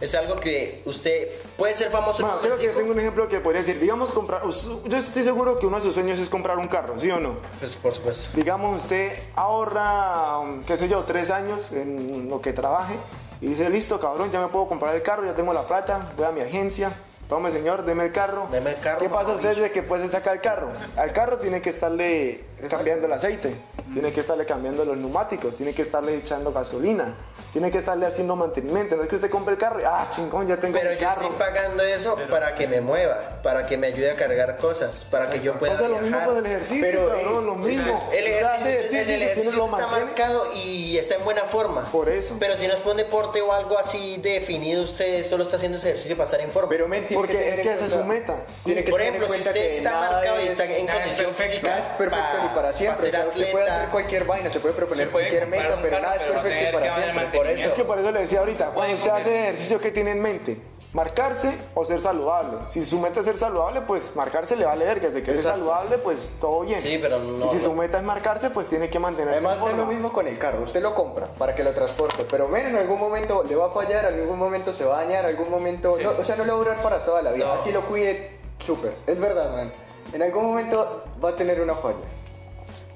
[0.00, 3.40] es algo que usted puede ser famoso en Bueno, creo que tengo un ejemplo que
[3.40, 6.68] podría decir, digamos comprar, yo estoy seguro que uno de sus sueños es comprar un
[6.68, 7.36] carro, ¿sí o no?
[7.58, 8.28] Pues por supuesto.
[8.34, 12.94] Digamos, usted ahorra, um, qué sé yo, tres años en lo que trabaje
[13.40, 16.26] y dice, listo, cabrón, ya me puedo comprar el carro, ya tengo la plata, voy
[16.26, 16.92] a mi agencia,
[17.28, 18.48] tome señor, deme el carro.
[18.50, 19.62] Deme el carro, ¿Qué pasa usted bicho.
[19.62, 20.68] de que puede sacar el carro?
[20.96, 23.54] Al carro tiene que estarle cambiando el aceite,
[23.92, 27.14] tiene que estarle cambiando los neumáticos, tiene que estarle echando gasolina,
[27.52, 28.96] tiene que estarle haciendo mantenimiento.
[28.96, 31.22] No es que usted compre el carro y, ah, chingón, ya tengo Pero yo carro.
[31.22, 35.30] estoy pagando eso para que me mueva, para que me ayude a cargar cosas, para
[35.30, 36.28] que yo pueda Pasa lo mismo viajar.
[36.28, 38.10] con el ejercicio, Pero, cabrón, eh, lo mismo.
[38.12, 41.84] El ejercicio, en el ejercicio está marcado y está en buena forma.
[41.92, 42.36] Por eso.
[42.40, 45.78] Pero si no es por un deporte o algo así definido, usted solo está haciendo
[45.78, 46.68] ese ejercicio para estar en forma.
[46.70, 48.36] Pero, men, tiene Porque es que esa es su meta.
[48.64, 50.64] Tiene que por tener en ejemplo, si cuenta usted que está marcado y es- está
[50.64, 51.42] en condición perfecto.
[51.42, 53.00] física, perfecto ni para pa siempre.
[53.02, 55.78] ser o sea, usted puede hacer cualquier vaina, se puede proponer Se puede cualquier meta,
[55.82, 57.38] pero nada es perfecto para siempre.
[57.38, 57.68] Por eso.
[57.68, 60.56] Es que por eso le decía ahorita, cuando usted hace ejercicio, ¿qué tiene en mente?
[60.94, 62.58] Marcarse o ser saludable.
[62.68, 65.10] Si su meta es ser saludable, pues marcarse le vale verga.
[65.10, 65.58] De que Exacto.
[65.58, 66.80] saludable, pues todo bien.
[66.80, 69.76] Sí, pero no- Y si su meta es marcarse, pues tiene que mantenerse Además forma.
[69.76, 72.98] lo mismo con el carro, usted lo compra para que lo transporte, pero en algún
[72.98, 75.98] momento le va a fallar, en algún momento se va a dañar, en algún momento,
[76.02, 77.52] no, o sea, no le va a durar para toda la vida, No.
[77.60, 79.70] así lo cuide, súper, es verdad, man,
[80.12, 81.96] en algún momento va a tener una falla.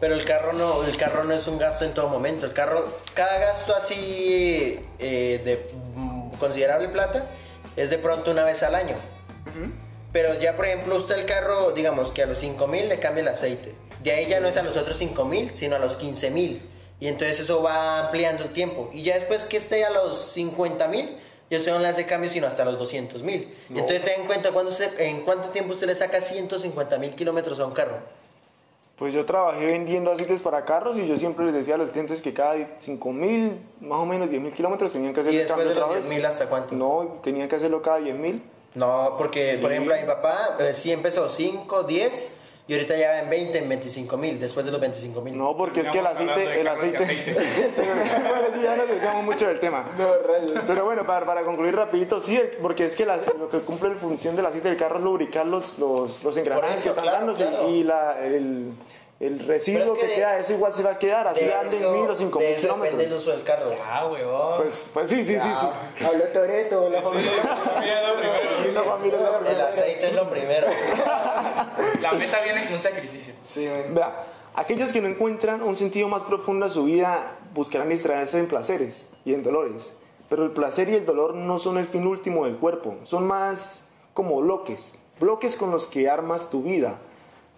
[0.00, 2.44] Pero el carro no, el carro no es un gasto en todo momento.
[2.46, 7.26] El carro, cada gasto así eh, de mm, considerable plata
[7.76, 8.96] es de pronto una vez al año.
[10.12, 13.22] Pero ya, por ejemplo, usted el carro, digamos que a los 5 mil le cambia
[13.22, 13.74] el aceite.
[14.02, 16.68] De ahí ya no es a los otros 5 mil, sino a los 15 mil.
[17.00, 18.90] Y entonces eso va ampliando el tiempo.
[18.92, 21.16] Y ya después que esté a los 50 mil,
[21.50, 23.54] ya usted no le hace cambio sino hasta los 200 mil.
[23.80, 27.58] Entonces ten en cuenta cuándo usted- en cuánto tiempo usted le saca 150 mil kilómetros
[27.60, 27.98] a un carro.
[28.96, 32.22] Pues yo trabajé vendiendo aceites para carros y yo siempre les decía a los clientes
[32.22, 35.42] que cada 5 mil, más o menos 10 mil kilómetros tenían que hacer ¿Y el
[35.42, 36.22] después cambio de los otra vez.
[36.22, 36.74] 10.000 hasta cuánto?
[36.74, 38.42] No, tenían que hacerlo cada 10 mil.
[38.74, 39.74] No, porque por Sí.
[39.76, 43.58] ejemplo a mi papá eh, sí empezó 5, 10 y ahorita ya va en 20,
[43.58, 45.36] en 25 mil, después de los 25 mil.
[45.36, 46.96] No, porque es que el aceite, el aceite.
[46.98, 47.32] aceite.
[47.34, 49.84] bueno, sí, ya nos mucho del tema.
[50.66, 53.88] Pero bueno, para, para concluir rapidito, sí, el- porque es que la- lo que cumple
[53.90, 57.02] la función del aceite del carro es lubricar los, los, los engranajes eso, que están
[57.04, 57.68] claro, dándose claro.
[57.68, 58.72] y la, el,
[59.20, 61.76] el residuo es que, que queda, eso igual se va a quedar, así de ande
[61.78, 63.20] eso, mil o cinco mil eso depende el kilómetros.
[63.22, 63.70] uso del carro.
[63.84, 64.62] Ah, huevón.
[64.62, 66.04] Pues, pues sí, sí, sí, sí.
[66.04, 67.30] Habló Toreto, la familia.
[68.74, 70.66] La familia es El aceite es lo primero.
[72.00, 73.34] La meta viene con un sacrificio.
[73.44, 73.68] Sí.
[73.90, 78.48] Vea, aquellos que no encuentran un sentido más profundo a su vida buscarán distraerse en
[78.48, 79.96] placeres y en dolores.
[80.28, 83.88] Pero el placer y el dolor no son el fin último del cuerpo, son más
[84.14, 86.98] como bloques, bloques con los que armas tu vida.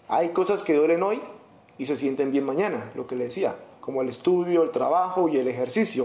[0.08, 1.20] Hay cosas que duelen hoy
[1.78, 5.36] y se sienten bien mañana, lo que le decía, como el estudio, el trabajo y
[5.36, 6.04] el ejercicio.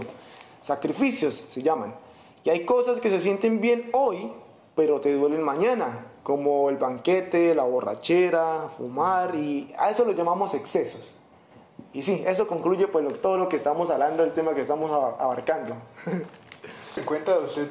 [0.60, 1.94] Sacrificios se llaman.
[2.44, 4.32] Y hay cosas que se sienten bien hoy,
[4.80, 10.54] pero te duelen mañana, como el banquete, la borrachera, fumar, y a eso lo llamamos
[10.54, 11.14] excesos.
[11.92, 14.90] Y sí, eso concluye pues lo- todo lo que estamos hablando, el tema que estamos
[14.90, 15.74] aba- abarcando.
[16.96, 17.66] En cuenta, usted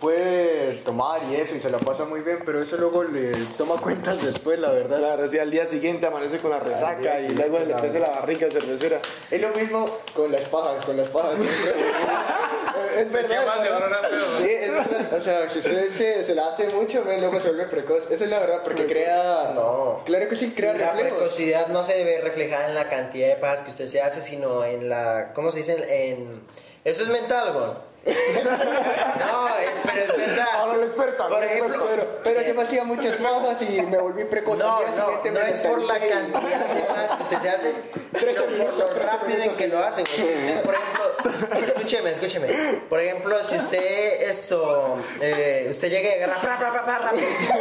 [0.00, 3.74] puede tomar y eso y se la pasa muy bien, pero eso luego le toma
[3.76, 4.98] cuentas después, la verdad.
[4.98, 8.08] Claro, sí, al día siguiente amanece con la resaca y luego le la crece la
[8.10, 9.00] barriga cervecera.
[9.30, 11.34] Es lo mismo con las pajas, con las pajas.
[12.98, 13.62] es verdad.
[13.62, 14.10] ¿verdad?
[14.38, 15.12] Sí, es verdad.
[15.18, 18.10] O sea, si usted se, se la hace mucho, luego se vuelve precoz.
[18.10, 19.52] Esa es la verdad, porque crea.
[19.54, 20.02] No.
[20.04, 21.18] Claro que sí, crea la reflejos.
[21.18, 24.64] precocidad no se ve reflejada en la cantidad de pajas que usted se hace, sino
[24.64, 25.32] en la.
[25.34, 25.74] ¿Cómo se dice?
[26.10, 26.42] En.
[26.84, 27.86] Eso es mental, güey.
[28.06, 30.46] No, es, pero es verdad.
[30.54, 33.98] Ahora la experta, Por la ejemplo, Pero, pero yo me hacía muchas pajas y me
[33.98, 34.56] volví precoz.
[34.58, 37.72] No, no, siguiente no es por la cantidad de pajas que usted se hace,
[38.14, 40.02] sino por minutos, lo rápido en que lo hace.
[40.02, 40.14] güey.
[40.14, 41.05] Si usted, por ejemplo,
[41.66, 42.48] escúcheme, escúcheme.
[42.88, 47.54] Por ejemplo, si usted esto, eh, usted llega y agarra pra, pra, pra, pra, rapidísimo,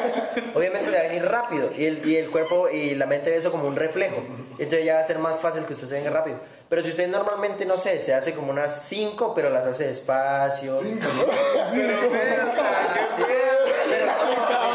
[0.54, 3.38] obviamente se va a venir rápido y el, y el cuerpo y la mente ve
[3.38, 4.24] eso como un reflejo.
[4.58, 6.38] Entonces ya va a ser más fácil que usted se venga rápido.
[6.70, 10.80] Pero si usted normalmente, no sé, se hace como unas 5, pero las hace despacio.
[10.82, 11.08] Pero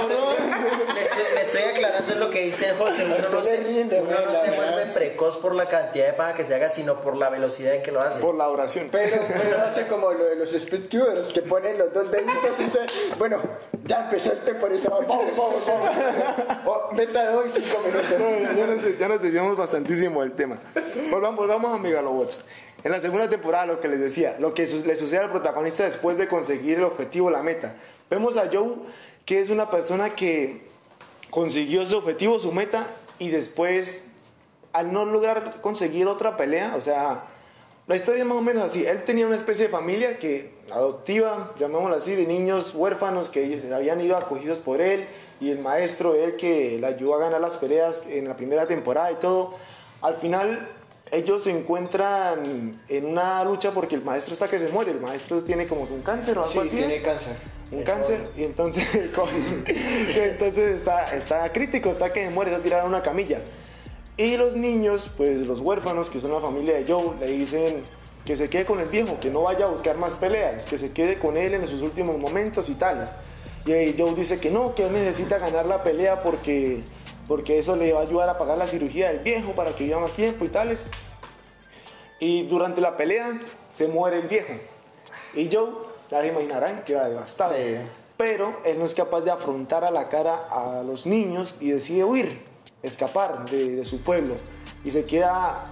[0.09, 0.37] no,
[1.35, 3.05] le estoy, le aclarando lo que dice José.
[3.05, 6.45] Uno no se, Rinde, uno no se vuelve precoz por la cantidad de paja que
[6.45, 8.21] se haga, sino por la velocidad en que lo hace.
[8.21, 8.89] Por la oración.
[8.91, 12.87] Pero, pero hace como lo de los speedcubers que ponen los dos deditos y dicen,
[13.19, 13.41] bueno,
[13.85, 15.91] ya empezó el temporizador, vamos, vamos, vamos.
[16.67, 18.19] Oh, meta de hoy, cinco minutos.
[18.19, 20.59] No, ya, nos, ya nos desviamos bastantísimo del tema.
[21.11, 22.41] Volvamos, volvamos a Megalobots.
[22.83, 25.85] En la segunda temporada, lo que les decía, lo que su- le sucede al protagonista
[25.85, 27.75] después de conseguir el objetivo, la meta.
[28.09, 28.71] Vemos a Joe,
[29.27, 30.70] que es una persona que
[31.31, 32.87] consiguió su objetivo, su meta,
[33.19, 34.05] y después,
[34.73, 37.25] al no lograr conseguir otra pelea, o sea,
[37.87, 38.87] la historia es más o menos así.
[38.87, 43.65] Él tenía una especie de familia que adoptiva, llamémoslo así, de niños huérfanos que ellos
[43.73, 45.07] habían ido acogidos por él
[45.41, 48.67] y el maestro de él que le ayudó a ganar las peleas en la primera
[48.67, 49.55] temporada y todo.
[50.03, 50.69] Al final
[51.11, 54.93] ellos se encuentran en una lucha porque el maestro está que se muere.
[54.93, 56.77] El maestro tiene como un cáncer o algo Sí, así.
[56.77, 57.35] tiene cáncer.
[57.73, 58.87] Un cáncer y entonces
[60.15, 63.41] entonces está, está crítico, está que muere, está tirado en una camilla.
[64.17, 67.83] Y los niños, pues los huérfanos, que son la familia de Joe, le dicen
[68.25, 70.93] que se quede con el viejo, que no vaya a buscar más peleas, que se
[70.93, 73.11] quede con él en sus últimos momentos y tal.
[73.65, 76.83] Y Joe dice que no, que él necesita ganar la pelea porque,
[77.27, 79.99] porque eso le va a ayudar a pagar la cirugía del viejo para que viva
[80.01, 80.87] más tiempo y tales.
[82.19, 83.41] Y durante la pelea
[83.73, 84.53] se muere el viejo.
[85.35, 87.55] Y Joe, ya se imaginarán, queda devastado.
[87.55, 87.77] Sí.
[88.17, 92.05] Pero él no es capaz de afrontar a la cara a los niños y decide
[92.05, 92.43] huir,
[92.83, 94.35] escapar de, de su pueblo.
[94.85, 95.65] Y se queda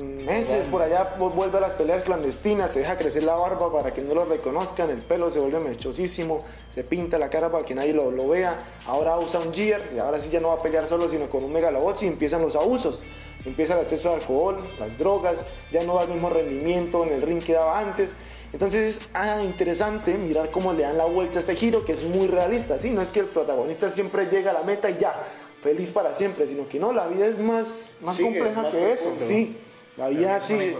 [0.00, 3.72] mm, meses por allá, vu- vuelve a las peleas clandestinas, se deja crecer la barba
[3.72, 6.38] para que no lo reconozcan, el pelo se vuelve mechosísimo,
[6.72, 8.56] se pinta la cara para que nadie lo, lo vea.
[8.86, 11.42] Ahora usa un gear y ahora sí ya no va a pelear solo, sino con
[11.42, 13.02] un megalobots y empiezan los abusos.
[13.44, 17.20] Empieza el acceso al alcohol, las drogas, ya no da el mismo rendimiento en el
[17.20, 18.10] ring que daba antes.
[18.54, 22.04] Entonces es ah, interesante mirar cómo le dan la vuelta a este giro que es
[22.04, 22.78] muy realista.
[22.78, 22.90] ¿sí?
[22.90, 25.12] No es que el protagonista siempre llega a la meta y ya,
[25.60, 28.92] feliz para siempre, sino que no, la vida es más, más Sigue, compleja más que
[28.92, 29.02] eso.
[29.06, 29.24] profundo.
[29.26, 29.56] Sí,
[29.96, 30.74] la vida sí.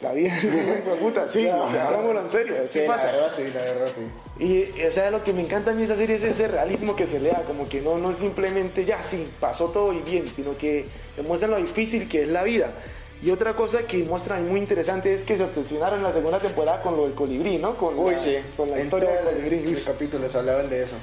[0.00, 0.42] La vida es
[0.86, 3.12] de puta, sí, hablámoslo en serio, Sí, la pasa.
[3.12, 4.42] verdad sí, la verdad sí.
[4.42, 6.96] Y, o sea, lo que me encanta a mí de esa serie es ese realismo
[6.96, 10.32] que se lea, como que no, no es simplemente ya, sí, pasó todo y bien,
[10.32, 10.86] sino que
[11.18, 12.72] demuestran lo difícil que es la vida.
[13.22, 16.80] Y otra cosa que muestran muy interesante es que se obsesionaron en la segunda temporada
[16.80, 17.76] con lo del colibrí, ¿no?
[17.76, 18.36] Con Uy, la, sí.
[18.56, 19.70] Con la En historia del colibrí.
[19.70, 20.94] Los capítulos hablaban de eso.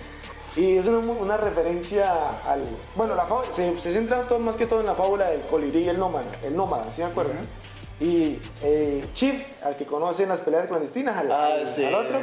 [0.55, 2.61] Y es una, una referencia al...
[2.95, 5.83] Bueno, la fábula, se, se centra todo, más que todo en la fábula del colibrí
[5.83, 7.37] y el nómada, el nómada, ¿sí me acuerdan?
[7.99, 11.85] Y eh, Chief, al que conocen las peleas clandestinas, al, Ah, al- sí.
[11.85, 12.19] al otro,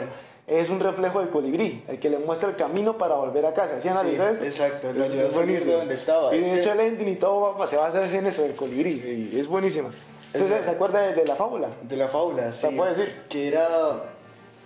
[0.47, 3.81] es un reflejo del colibrí, el que le muestra el camino para volver a casa.
[3.81, 4.45] ¿Sí analizó esto?
[4.45, 6.59] exacto, lo Es- ayudó a de donde estaba, Y de sí.
[6.61, 9.89] hecho el ending y todo va- se basa en eso, del colibrí, y es buenísima.
[10.35, 11.69] ¿Usted se, se acuerda de, de la fábula?
[11.83, 12.67] De la fábula, sí.
[12.77, 13.23] puede decir.
[13.29, 13.67] Que era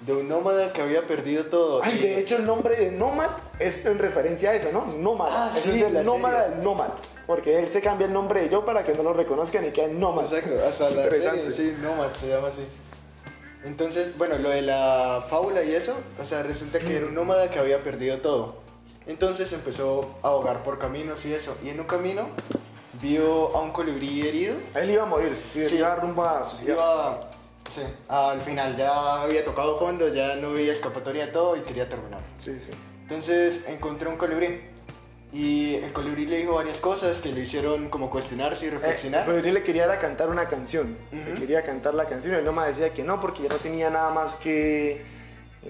[0.01, 1.81] de un nómada que había perdido todo.
[1.83, 4.87] Ay, de hecho el nombre de Nomad es en referencia a eso, ¿no?
[4.87, 5.31] Nómada.
[5.35, 6.91] Ah, Eso sí, es el nómada del Nomad.
[7.27, 9.89] Porque él se cambia el nombre de yo para que no lo reconozcan y quede
[9.89, 10.25] Nomad.
[10.25, 12.63] Exacto, hasta la serie, sí, Nomad se llama así.
[13.65, 17.51] Entonces, bueno, lo de la fábula y eso, o sea, resulta que era un nómada
[17.51, 18.57] que había perdido todo.
[19.07, 21.57] Entonces empezó a ahogar por caminos y eso.
[21.65, 22.29] Y en un camino
[23.01, 24.55] vio a un colibrí herido.
[24.75, 25.77] Él iba a morir, sí, Sí.
[25.77, 26.73] iba rumbo a suicidarse.
[26.83, 27.31] Iba,
[27.71, 31.89] sí, al final ya había tocado fondo, ya no veía escapatoria de todo y quería
[31.89, 32.21] terminar.
[32.39, 32.71] Sí, sí.
[33.03, 34.61] Entonces encontró un colibrí.
[35.33, 39.27] Y el colibrí le dijo varias cosas que le hicieron como cuestionarse y Eh, reflexionar.
[39.27, 40.97] pero él le quería era cantar una canción.
[41.13, 41.41] Le Ujú.
[41.41, 44.11] quería cantar la canción y el Nomad decía que no, porque ya no tenía nada
[44.11, 45.03] más que.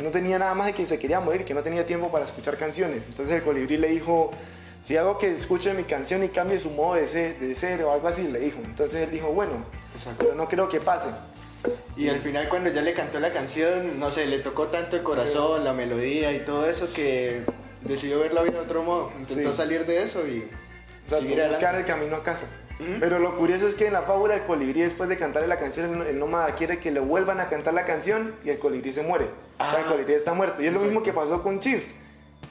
[0.00, 2.56] No tenía nada más de que se quería morir, que no tenía tiempo para escuchar
[2.56, 3.02] canciones.
[3.08, 4.30] Entonces el colibrí le dijo:
[4.80, 7.90] Si hago que escuche mi canción y cambie su modo de ser, de ser o
[7.92, 8.58] algo así, le dijo.
[8.64, 9.64] Entonces él dijo: Bueno,
[9.96, 10.18] Exacto.
[10.24, 11.08] pero no creo que pase.
[11.96, 15.02] Y al final cuando ya le cantó la canción, no sé, le tocó tanto el
[15.02, 17.42] corazón, la melodía y todo eso que
[17.82, 19.12] decidió ver la vida de otro modo.
[19.18, 19.56] Intentó Sí.
[19.56, 20.48] salir de eso y
[21.06, 22.46] O sea, seguir buscar el camino a casa.
[23.00, 26.06] Pero lo curioso es que en la fábula el colibrí después de cantarle la canción,
[26.06, 29.24] el, nómada quiere que le vuelvan a cantar la canción y el colibrí se muere.
[29.58, 29.88] O sea, el Ah.
[29.88, 30.62] colibrí está muerto.
[30.62, 31.82] Y es lo mismo que pasó con Chief.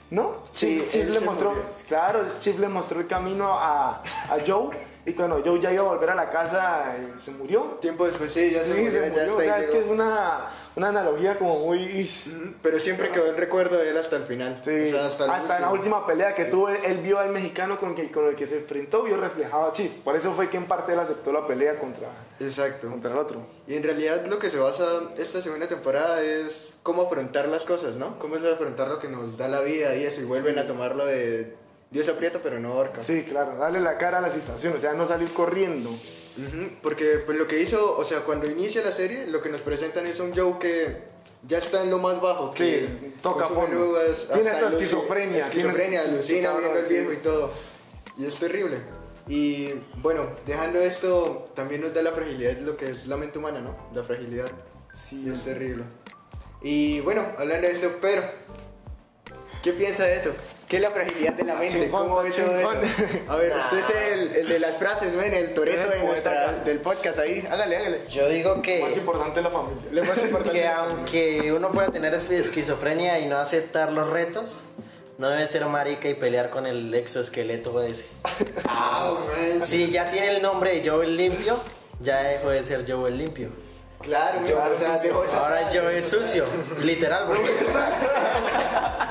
[0.09, 0.43] ¿No?
[0.53, 1.65] Sí, Chief, le mostró, murió.
[1.87, 4.69] claro, Chief le mostró el camino a, a Joe
[5.05, 7.77] y cuando Joe ya iba a volver a la casa eh, se murió.
[7.81, 9.21] Tiempo después sí, ya sí, se murió, se murió.
[9.21, 10.39] hasta O sea, ahí es que es una,
[10.77, 12.07] una analogía como muy...
[12.61, 14.61] Pero siempre quedó el recuerdo de él hasta el final.
[14.63, 17.31] Sí, O sea, hasta, el hasta en la última pelea que tuvo, él, vio al
[17.31, 19.91] mexicano con, que, con el que se enfrentó, vio reflejado a Chief.
[20.03, 22.09] Por eso fue que en parte él aceptó la pelea contra,
[22.39, 22.91] Exacto.
[22.91, 23.41] contra el otro.
[23.65, 24.85] Y en realidad lo que se basa
[25.17, 28.19] esta segunda temporada es cómo afrontar las cosas, ¿no?
[28.19, 31.07] Cómo es afrontar lo que nos da la vida y eso, y vuelven a tomarlo
[31.07, 31.55] de
[31.89, 33.01] Dios aprieta pero no ahorca.
[33.01, 35.89] Sí, claro, darle la cara a la situación, o sea, no salir corriendo.
[36.81, 40.07] Porque pues, lo que hizo, o sea, cuando inicia la serie, lo que nos presentan
[40.07, 40.97] es un Joe que
[41.47, 42.53] ya está en lo más bajo.
[42.53, 43.77] Que Sí, toca fondo.
[43.77, 47.51] drogas, Tiene hasta esquizofrenia, Esquizofrenia, alucina viendo el viejo y todo.
[48.17, 48.77] Y es terrible.
[49.27, 53.37] Y bueno, dejando esto, también nos da la fragilidad de lo que es la mente
[53.39, 53.75] humana, ¿no?
[53.93, 54.49] La fragilidad.
[54.93, 55.83] Sí, Es terrible.
[56.61, 58.23] Y bueno, hablando de esto, pero,
[59.61, 60.31] ¿qué piensa de eso?
[60.67, 61.79] ¿Qué es la fragilidad de la mente?
[61.81, 62.57] Chingón, ¿Cómo ve todo eso?
[62.57, 62.77] chingón.
[63.29, 65.33] A ver, usted es el, el de las frases, ¿ven?
[65.33, 67.47] El toreto de nuestra- del podcast ahí.
[67.49, 68.01] Hágale, hágale.
[68.09, 69.81] Yo digo que, Más importante la familia.
[69.91, 70.59] Lo más importante.
[70.59, 74.59] que aunque uno pueda tener esquizofrenia y no aceptar los retos,
[75.17, 78.05] no debe ser marica y pelear con el exoesqueleto ese.
[78.67, 79.15] Ah,
[79.57, 79.65] man.
[79.65, 81.57] Si ya tiene el nombre de Joe el Limpio,
[82.01, 83.49] ya dejó de ser Joe el Limpio.
[84.01, 85.69] Claro, man, o sea, dejó esa Ahora.
[85.73, 86.45] Joe es sucio,
[86.83, 87.25] literal.
[87.25, 87.49] porque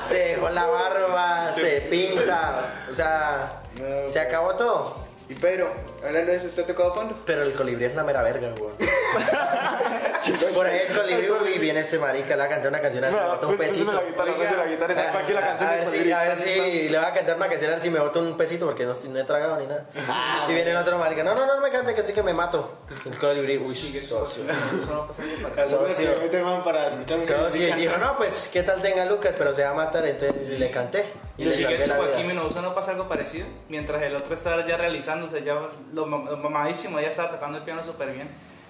[0.07, 3.61] se dejó la barba, se pinta, o sea,
[4.05, 5.05] se acabó todo.
[5.29, 5.69] Y Pedro,
[6.07, 7.17] hablando de eso, ¿usted ha tocado fondo?
[7.25, 8.73] Pero el colibrí es una mera verga, weón.
[10.53, 13.07] Por ahí el colibrí, uy, viene este marica, le va a cantar una canción a
[13.07, 13.91] ver si me bota un pues, pesito.
[13.91, 16.89] la guitarra, pues, la guitarra, está aquí la canción a ver si, a ver si
[16.89, 18.93] le va a cantar una canción a ver si me bota un pesito porque no,
[18.93, 19.85] he tragado ni nada.
[20.09, 22.33] Ah, y viene el otro marica, no, no, no me cante que sí que me
[22.33, 22.79] mato.
[23.05, 24.01] El colibrí, uy, socio.
[24.01, 24.43] Socio.
[26.63, 29.35] para escuchar Socio, y dijo, no, pues, ¿qué tal tenga Lucas?
[29.37, 31.05] Pero se va a matar, entonces le canté.
[31.37, 32.15] Y le salvé la vida.
[32.17, 33.45] Kimi no Uso no pasa algo parecido.
[33.69, 35.55] Mientras el otro estaba ya realizándose, ya
[36.05, 38.29] lo, lo mamadísimo, ya estaba tocando el piano súper bien.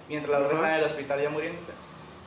[0.09, 1.73] Mientras la otra estaba en el hospital ya muriéndose.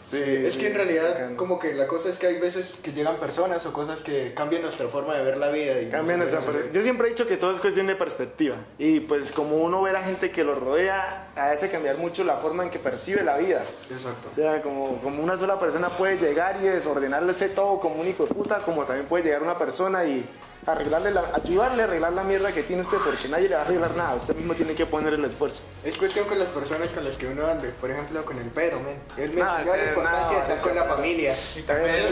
[0.02, 1.36] Sí, es sí, que en realidad, bacano.
[1.36, 4.62] como que la cosa es que hay veces que llegan personas o cosas que cambian
[4.62, 5.80] nuestra forma de ver la vida.
[5.80, 8.56] Y Cambian per- Yo siempre he dicho que todo es cuestión de perspectiva.
[8.78, 12.36] Y pues como uno ve a la gente que lo rodea, hace cambiar mucho la
[12.38, 13.62] forma en que percibe la vida.
[13.90, 14.28] Exacto.
[14.32, 18.08] O sea, como, como una sola persona puede llegar y desordenarle ese todo como un
[18.08, 20.24] hijo de puta, como también puede llegar una persona y
[20.66, 23.64] arreglarle la, ayudarle a arreglar la mierda que tiene usted, porque nadie le va a
[23.64, 24.14] arreglar nada.
[24.14, 25.62] Usted mismo tiene que poner el esfuerzo.
[25.84, 27.68] Es cuestión con las personas con las que uno ande.
[27.80, 28.94] Por ejemplo, con el Pedro, man.
[29.16, 31.34] Él Ah, mencionó la importancia de estar con la familia.
[31.56, 32.06] Y también,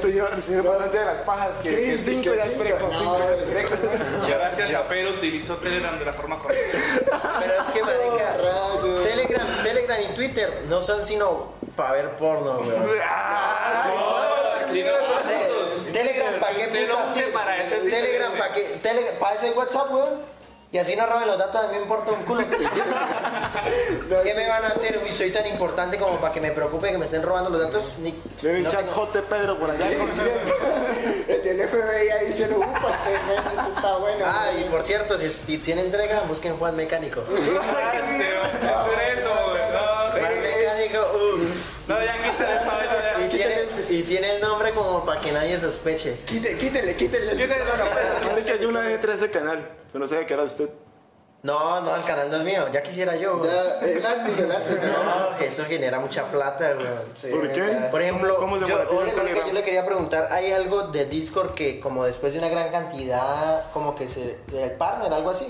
[0.00, 2.90] señor, señor importancia de las pajas, que, que cinco ya es preco,
[4.28, 6.78] gracias a Pedro utilizo Telegram de la forma correcta.
[7.40, 8.36] Pero es que, marica.
[9.02, 12.86] Telegram, Telegram y Twitter no son sino para ver porno, weón.
[14.70, 16.27] Telegram, ¿para qué
[16.68, 18.32] Usted lo use para eso es Telegram.
[18.32, 18.78] ¿para qué?
[18.82, 20.38] Tele- ¿Para eso hay WhatsApp, weón?
[20.70, 22.44] Y así no roben los datos, a mí me importa un culo.
[24.22, 25.00] ¿Qué me van a hacer?
[25.02, 27.94] Uy, soy tan importante como para que me preocupe que me estén robando los datos.
[28.00, 29.22] Ni, Ven el no chat tengo- J.
[29.28, 29.86] Pedro por allá.
[31.28, 34.24] El del FBI ahí diciendo, upa, este men, esto está bueno.
[34.26, 34.70] Ah, y men".
[34.70, 37.22] por cierto, si, si tienen entrega, busquen Juan Mecánico.
[37.30, 39.62] Este, hacer eso, güey.
[39.72, 41.88] No, Juan Mecánico, uff.
[41.88, 43.28] no, ya quítale esa vaina, Y ya.
[43.28, 43.56] tiene,
[43.90, 46.18] y tiene el nombre como para que nadie sospeche.
[46.32, 50.26] El- Quítale la Quiere que yo una vez entré a ese canal, pero no sabía
[50.26, 50.70] que era usted.
[51.40, 53.40] No, no, el canal no es mío, ya quisiera yo.
[53.44, 54.78] Ya, el admin, el admin.
[55.04, 56.86] No, eso genera mucha plata, güey.
[57.12, 57.62] Sí, ¿Por qué?
[57.92, 62.04] Por ejemplo, ¿Cómo se yo, yo le quería preguntar, ¿hay algo de Discord que como
[62.04, 64.36] después de una gran cantidad, como que se...
[64.52, 65.46] el partner, algo así?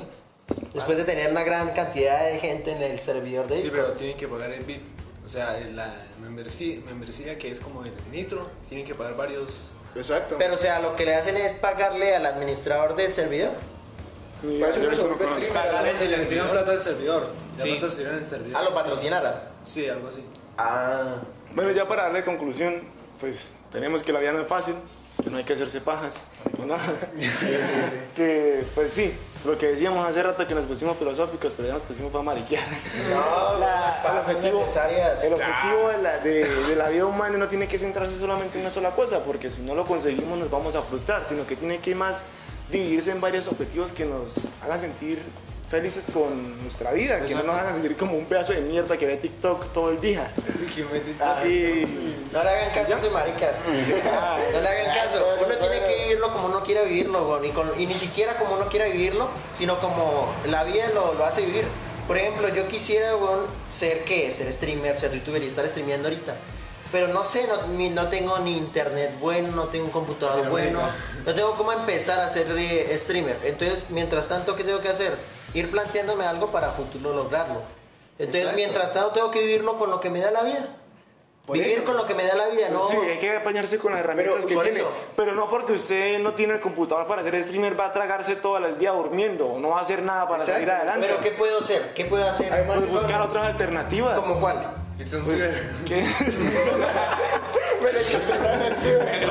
[0.74, 3.82] Después de tener una gran cantidad de gente en el servidor de Sí, Discord.
[3.84, 4.82] pero tienen que pagar el VIP.
[5.28, 9.72] O sea, la membresía, membresía que es como el Nitro, tienen que pagar varios.
[9.94, 10.36] Exacto.
[10.38, 13.50] Pero o sea, lo que le hacen es pagarle al administrador del servidor.
[14.42, 15.40] Ni Para eso yo no eso se no vuelve conozco.
[15.50, 16.10] streamer, Pagarle ¿sabes?
[16.10, 17.26] si le tiran plata al servidor.
[17.58, 17.72] Ya Sí.
[17.74, 18.58] patrocinan el servidor.
[18.58, 19.34] Ah, lo patrocinaran.
[19.64, 20.24] Sí, algo así.
[20.56, 21.16] Ah,
[21.54, 22.82] Bueno, ya para darle conclusión,
[23.20, 24.76] pues tenemos que la vida no es fácil,
[25.22, 26.20] que no hay que hacerse pajas,
[26.66, 26.76] no.
[28.16, 29.14] que pues sí,
[29.44, 32.64] lo que decíamos hace rato que nos pusimos filosóficos, pero ya nos pusimos para mariquear.
[33.10, 35.24] no, las pagas son necesarias.
[35.24, 38.64] El objetivo de la, de, de la vida humana no tiene que centrarse solamente en
[38.64, 41.78] una sola cosa, porque si no lo conseguimos nos vamos a frustrar, sino que tiene
[41.78, 42.22] que más
[42.70, 45.22] dividirse en varios objetivos que nos hagan sentir
[45.70, 49.06] felices con nuestra vida, que no nos hagan sentir como un pedazo de mierda que
[49.06, 50.32] ve TikTok todo el día.
[51.46, 51.84] Y
[52.32, 53.50] No le hagan caso a ese marica.
[54.52, 55.24] No le hagan caso.
[55.44, 58.68] Uno tiene que vivirlo como uno quiera vivirlo, y, con- y ni siquiera como uno
[58.68, 61.64] quiera vivirlo, sino como la vida lo, lo hace vivir.
[62.06, 66.34] Por ejemplo, yo quisiera weón, ser qué, ser streamer, ser youtuber y estar streameando ahorita.
[66.90, 70.80] Pero no sé, no, ni- no tengo ni internet bueno, no tengo un computador bueno,
[71.26, 73.36] no tengo cómo empezar a ser eh, streamer.
[73.44, 75.12] Entonces, mientras tanto, ¿qué tengo que hacer?
[75.54, 77.62] Ir planteándome algo para futuro lograrlo.
[78.18, 78.56] Entonces, Exacto.
[78.56, 80.66] mientras tanto, tengo que vivirlo con lo que me da la vida.
[81.46, 81.84] Por Vivir eso.
[81.84, 82.86] con lo que me da la vida, ¿no?
[82.88, 84.80] Sí, hay que apañarse con las herramientas Pero que tiene.
[84.80, 88.36] eso- Pero no porque usted no tiene el computador para ser streamer, va a tragarse
[88.36, 90.52] todo el día durmiendo, no va a hacer nada para Exacto.
[90.60, 91.06] salir adelante.
[91.08, 91.94] Pero ¿qué puedo hacer?
[91.94, 92.52] ¿Qué puedo hacer?
[92.52, 94.18] Además, Pues buscar otras alternativas.
[94.18, 94.74] ¿Como cuál?
[94.98, 95.10] Pues.
[95.86, 96.04] ¿qué?
[97.80, 97.98] Bueno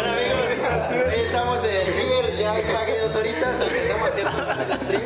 [0.10, 4.80] amigos, estamos en el ciber, ya pagué dos horitas, empezamos a hacer cosas en el
[4.80, 5.02] stream.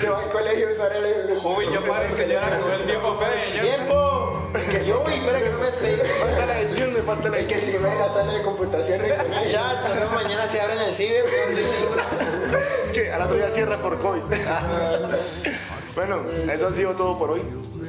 [0.00, 1.38] Se va al colegio a usar el...
[1.44, 3.18] Uy, yo para enseñar con el tiempo,
[3.54, 4.50] yo- ¡Tiempo!
[4.70, 5.96] Que yo, uy, espera que no me despedí.
[6.20, 7.76] falta la edición, me falta la El que edición.
[7.82, 8.98] streamea en la sala de computación.
[9.00, 9.44] ¿no?
[9.44, 11.24] Ya, nos vemos mañana se abre en el ciber.
[11.24, 12.58] no.
[12.84, 14.22] Es que al otro día cierra por COVID.
[15.96, 16.22] Bueno,
[16.52, 17.42] eso ha sido todo por hoy.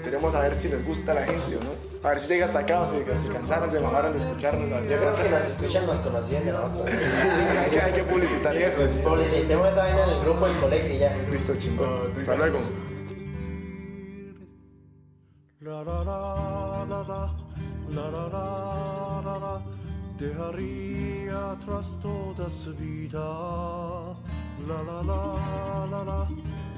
[0.03, 1.71] Queremos saber si les gusta a la gente o no.
[2.03, 4.69] A ver si llega hasta acá o si se cansaron, se mamaron de escucharnos.
[4.69, 6.85] Yo creo que nos escuchan, nos conocían de nosotros.
[6.87, 8.81] hay, que, hay que publicitar eso.
[9.03, 11.17] Publicitemos esa vaina en el grupo del colegio y ya.
[11.29, 12.13] Listo, chingón.
[12.17, 12.59] Hasta luego.
[15.59, 17.33] La la la la la,
[17.89, 18.86] la la la la la,
[20.17, 23.19] dejaría atrás toda su vida.
[24.67, 26.27] La la la la la,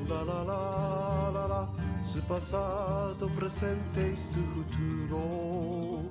[0.08, 1.70] la la la la la,
[2.04, 6.10] su pasado, presente y su futuro.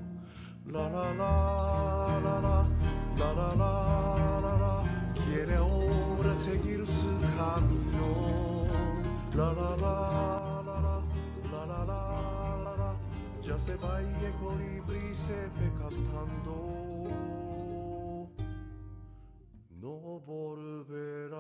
[0.67, 2.67] La la la la la,
[3.19, 8.67] la la la la la, quiere ahora seguir su camino.
[9.37, 10.97] La la la la la,
[11.53, 12.01] la la la
[12.65, 12.95] la la,
[13.43, 16.88] ya se va y el colibrí se ve cantando.
[19.81, 21.39] 登るべら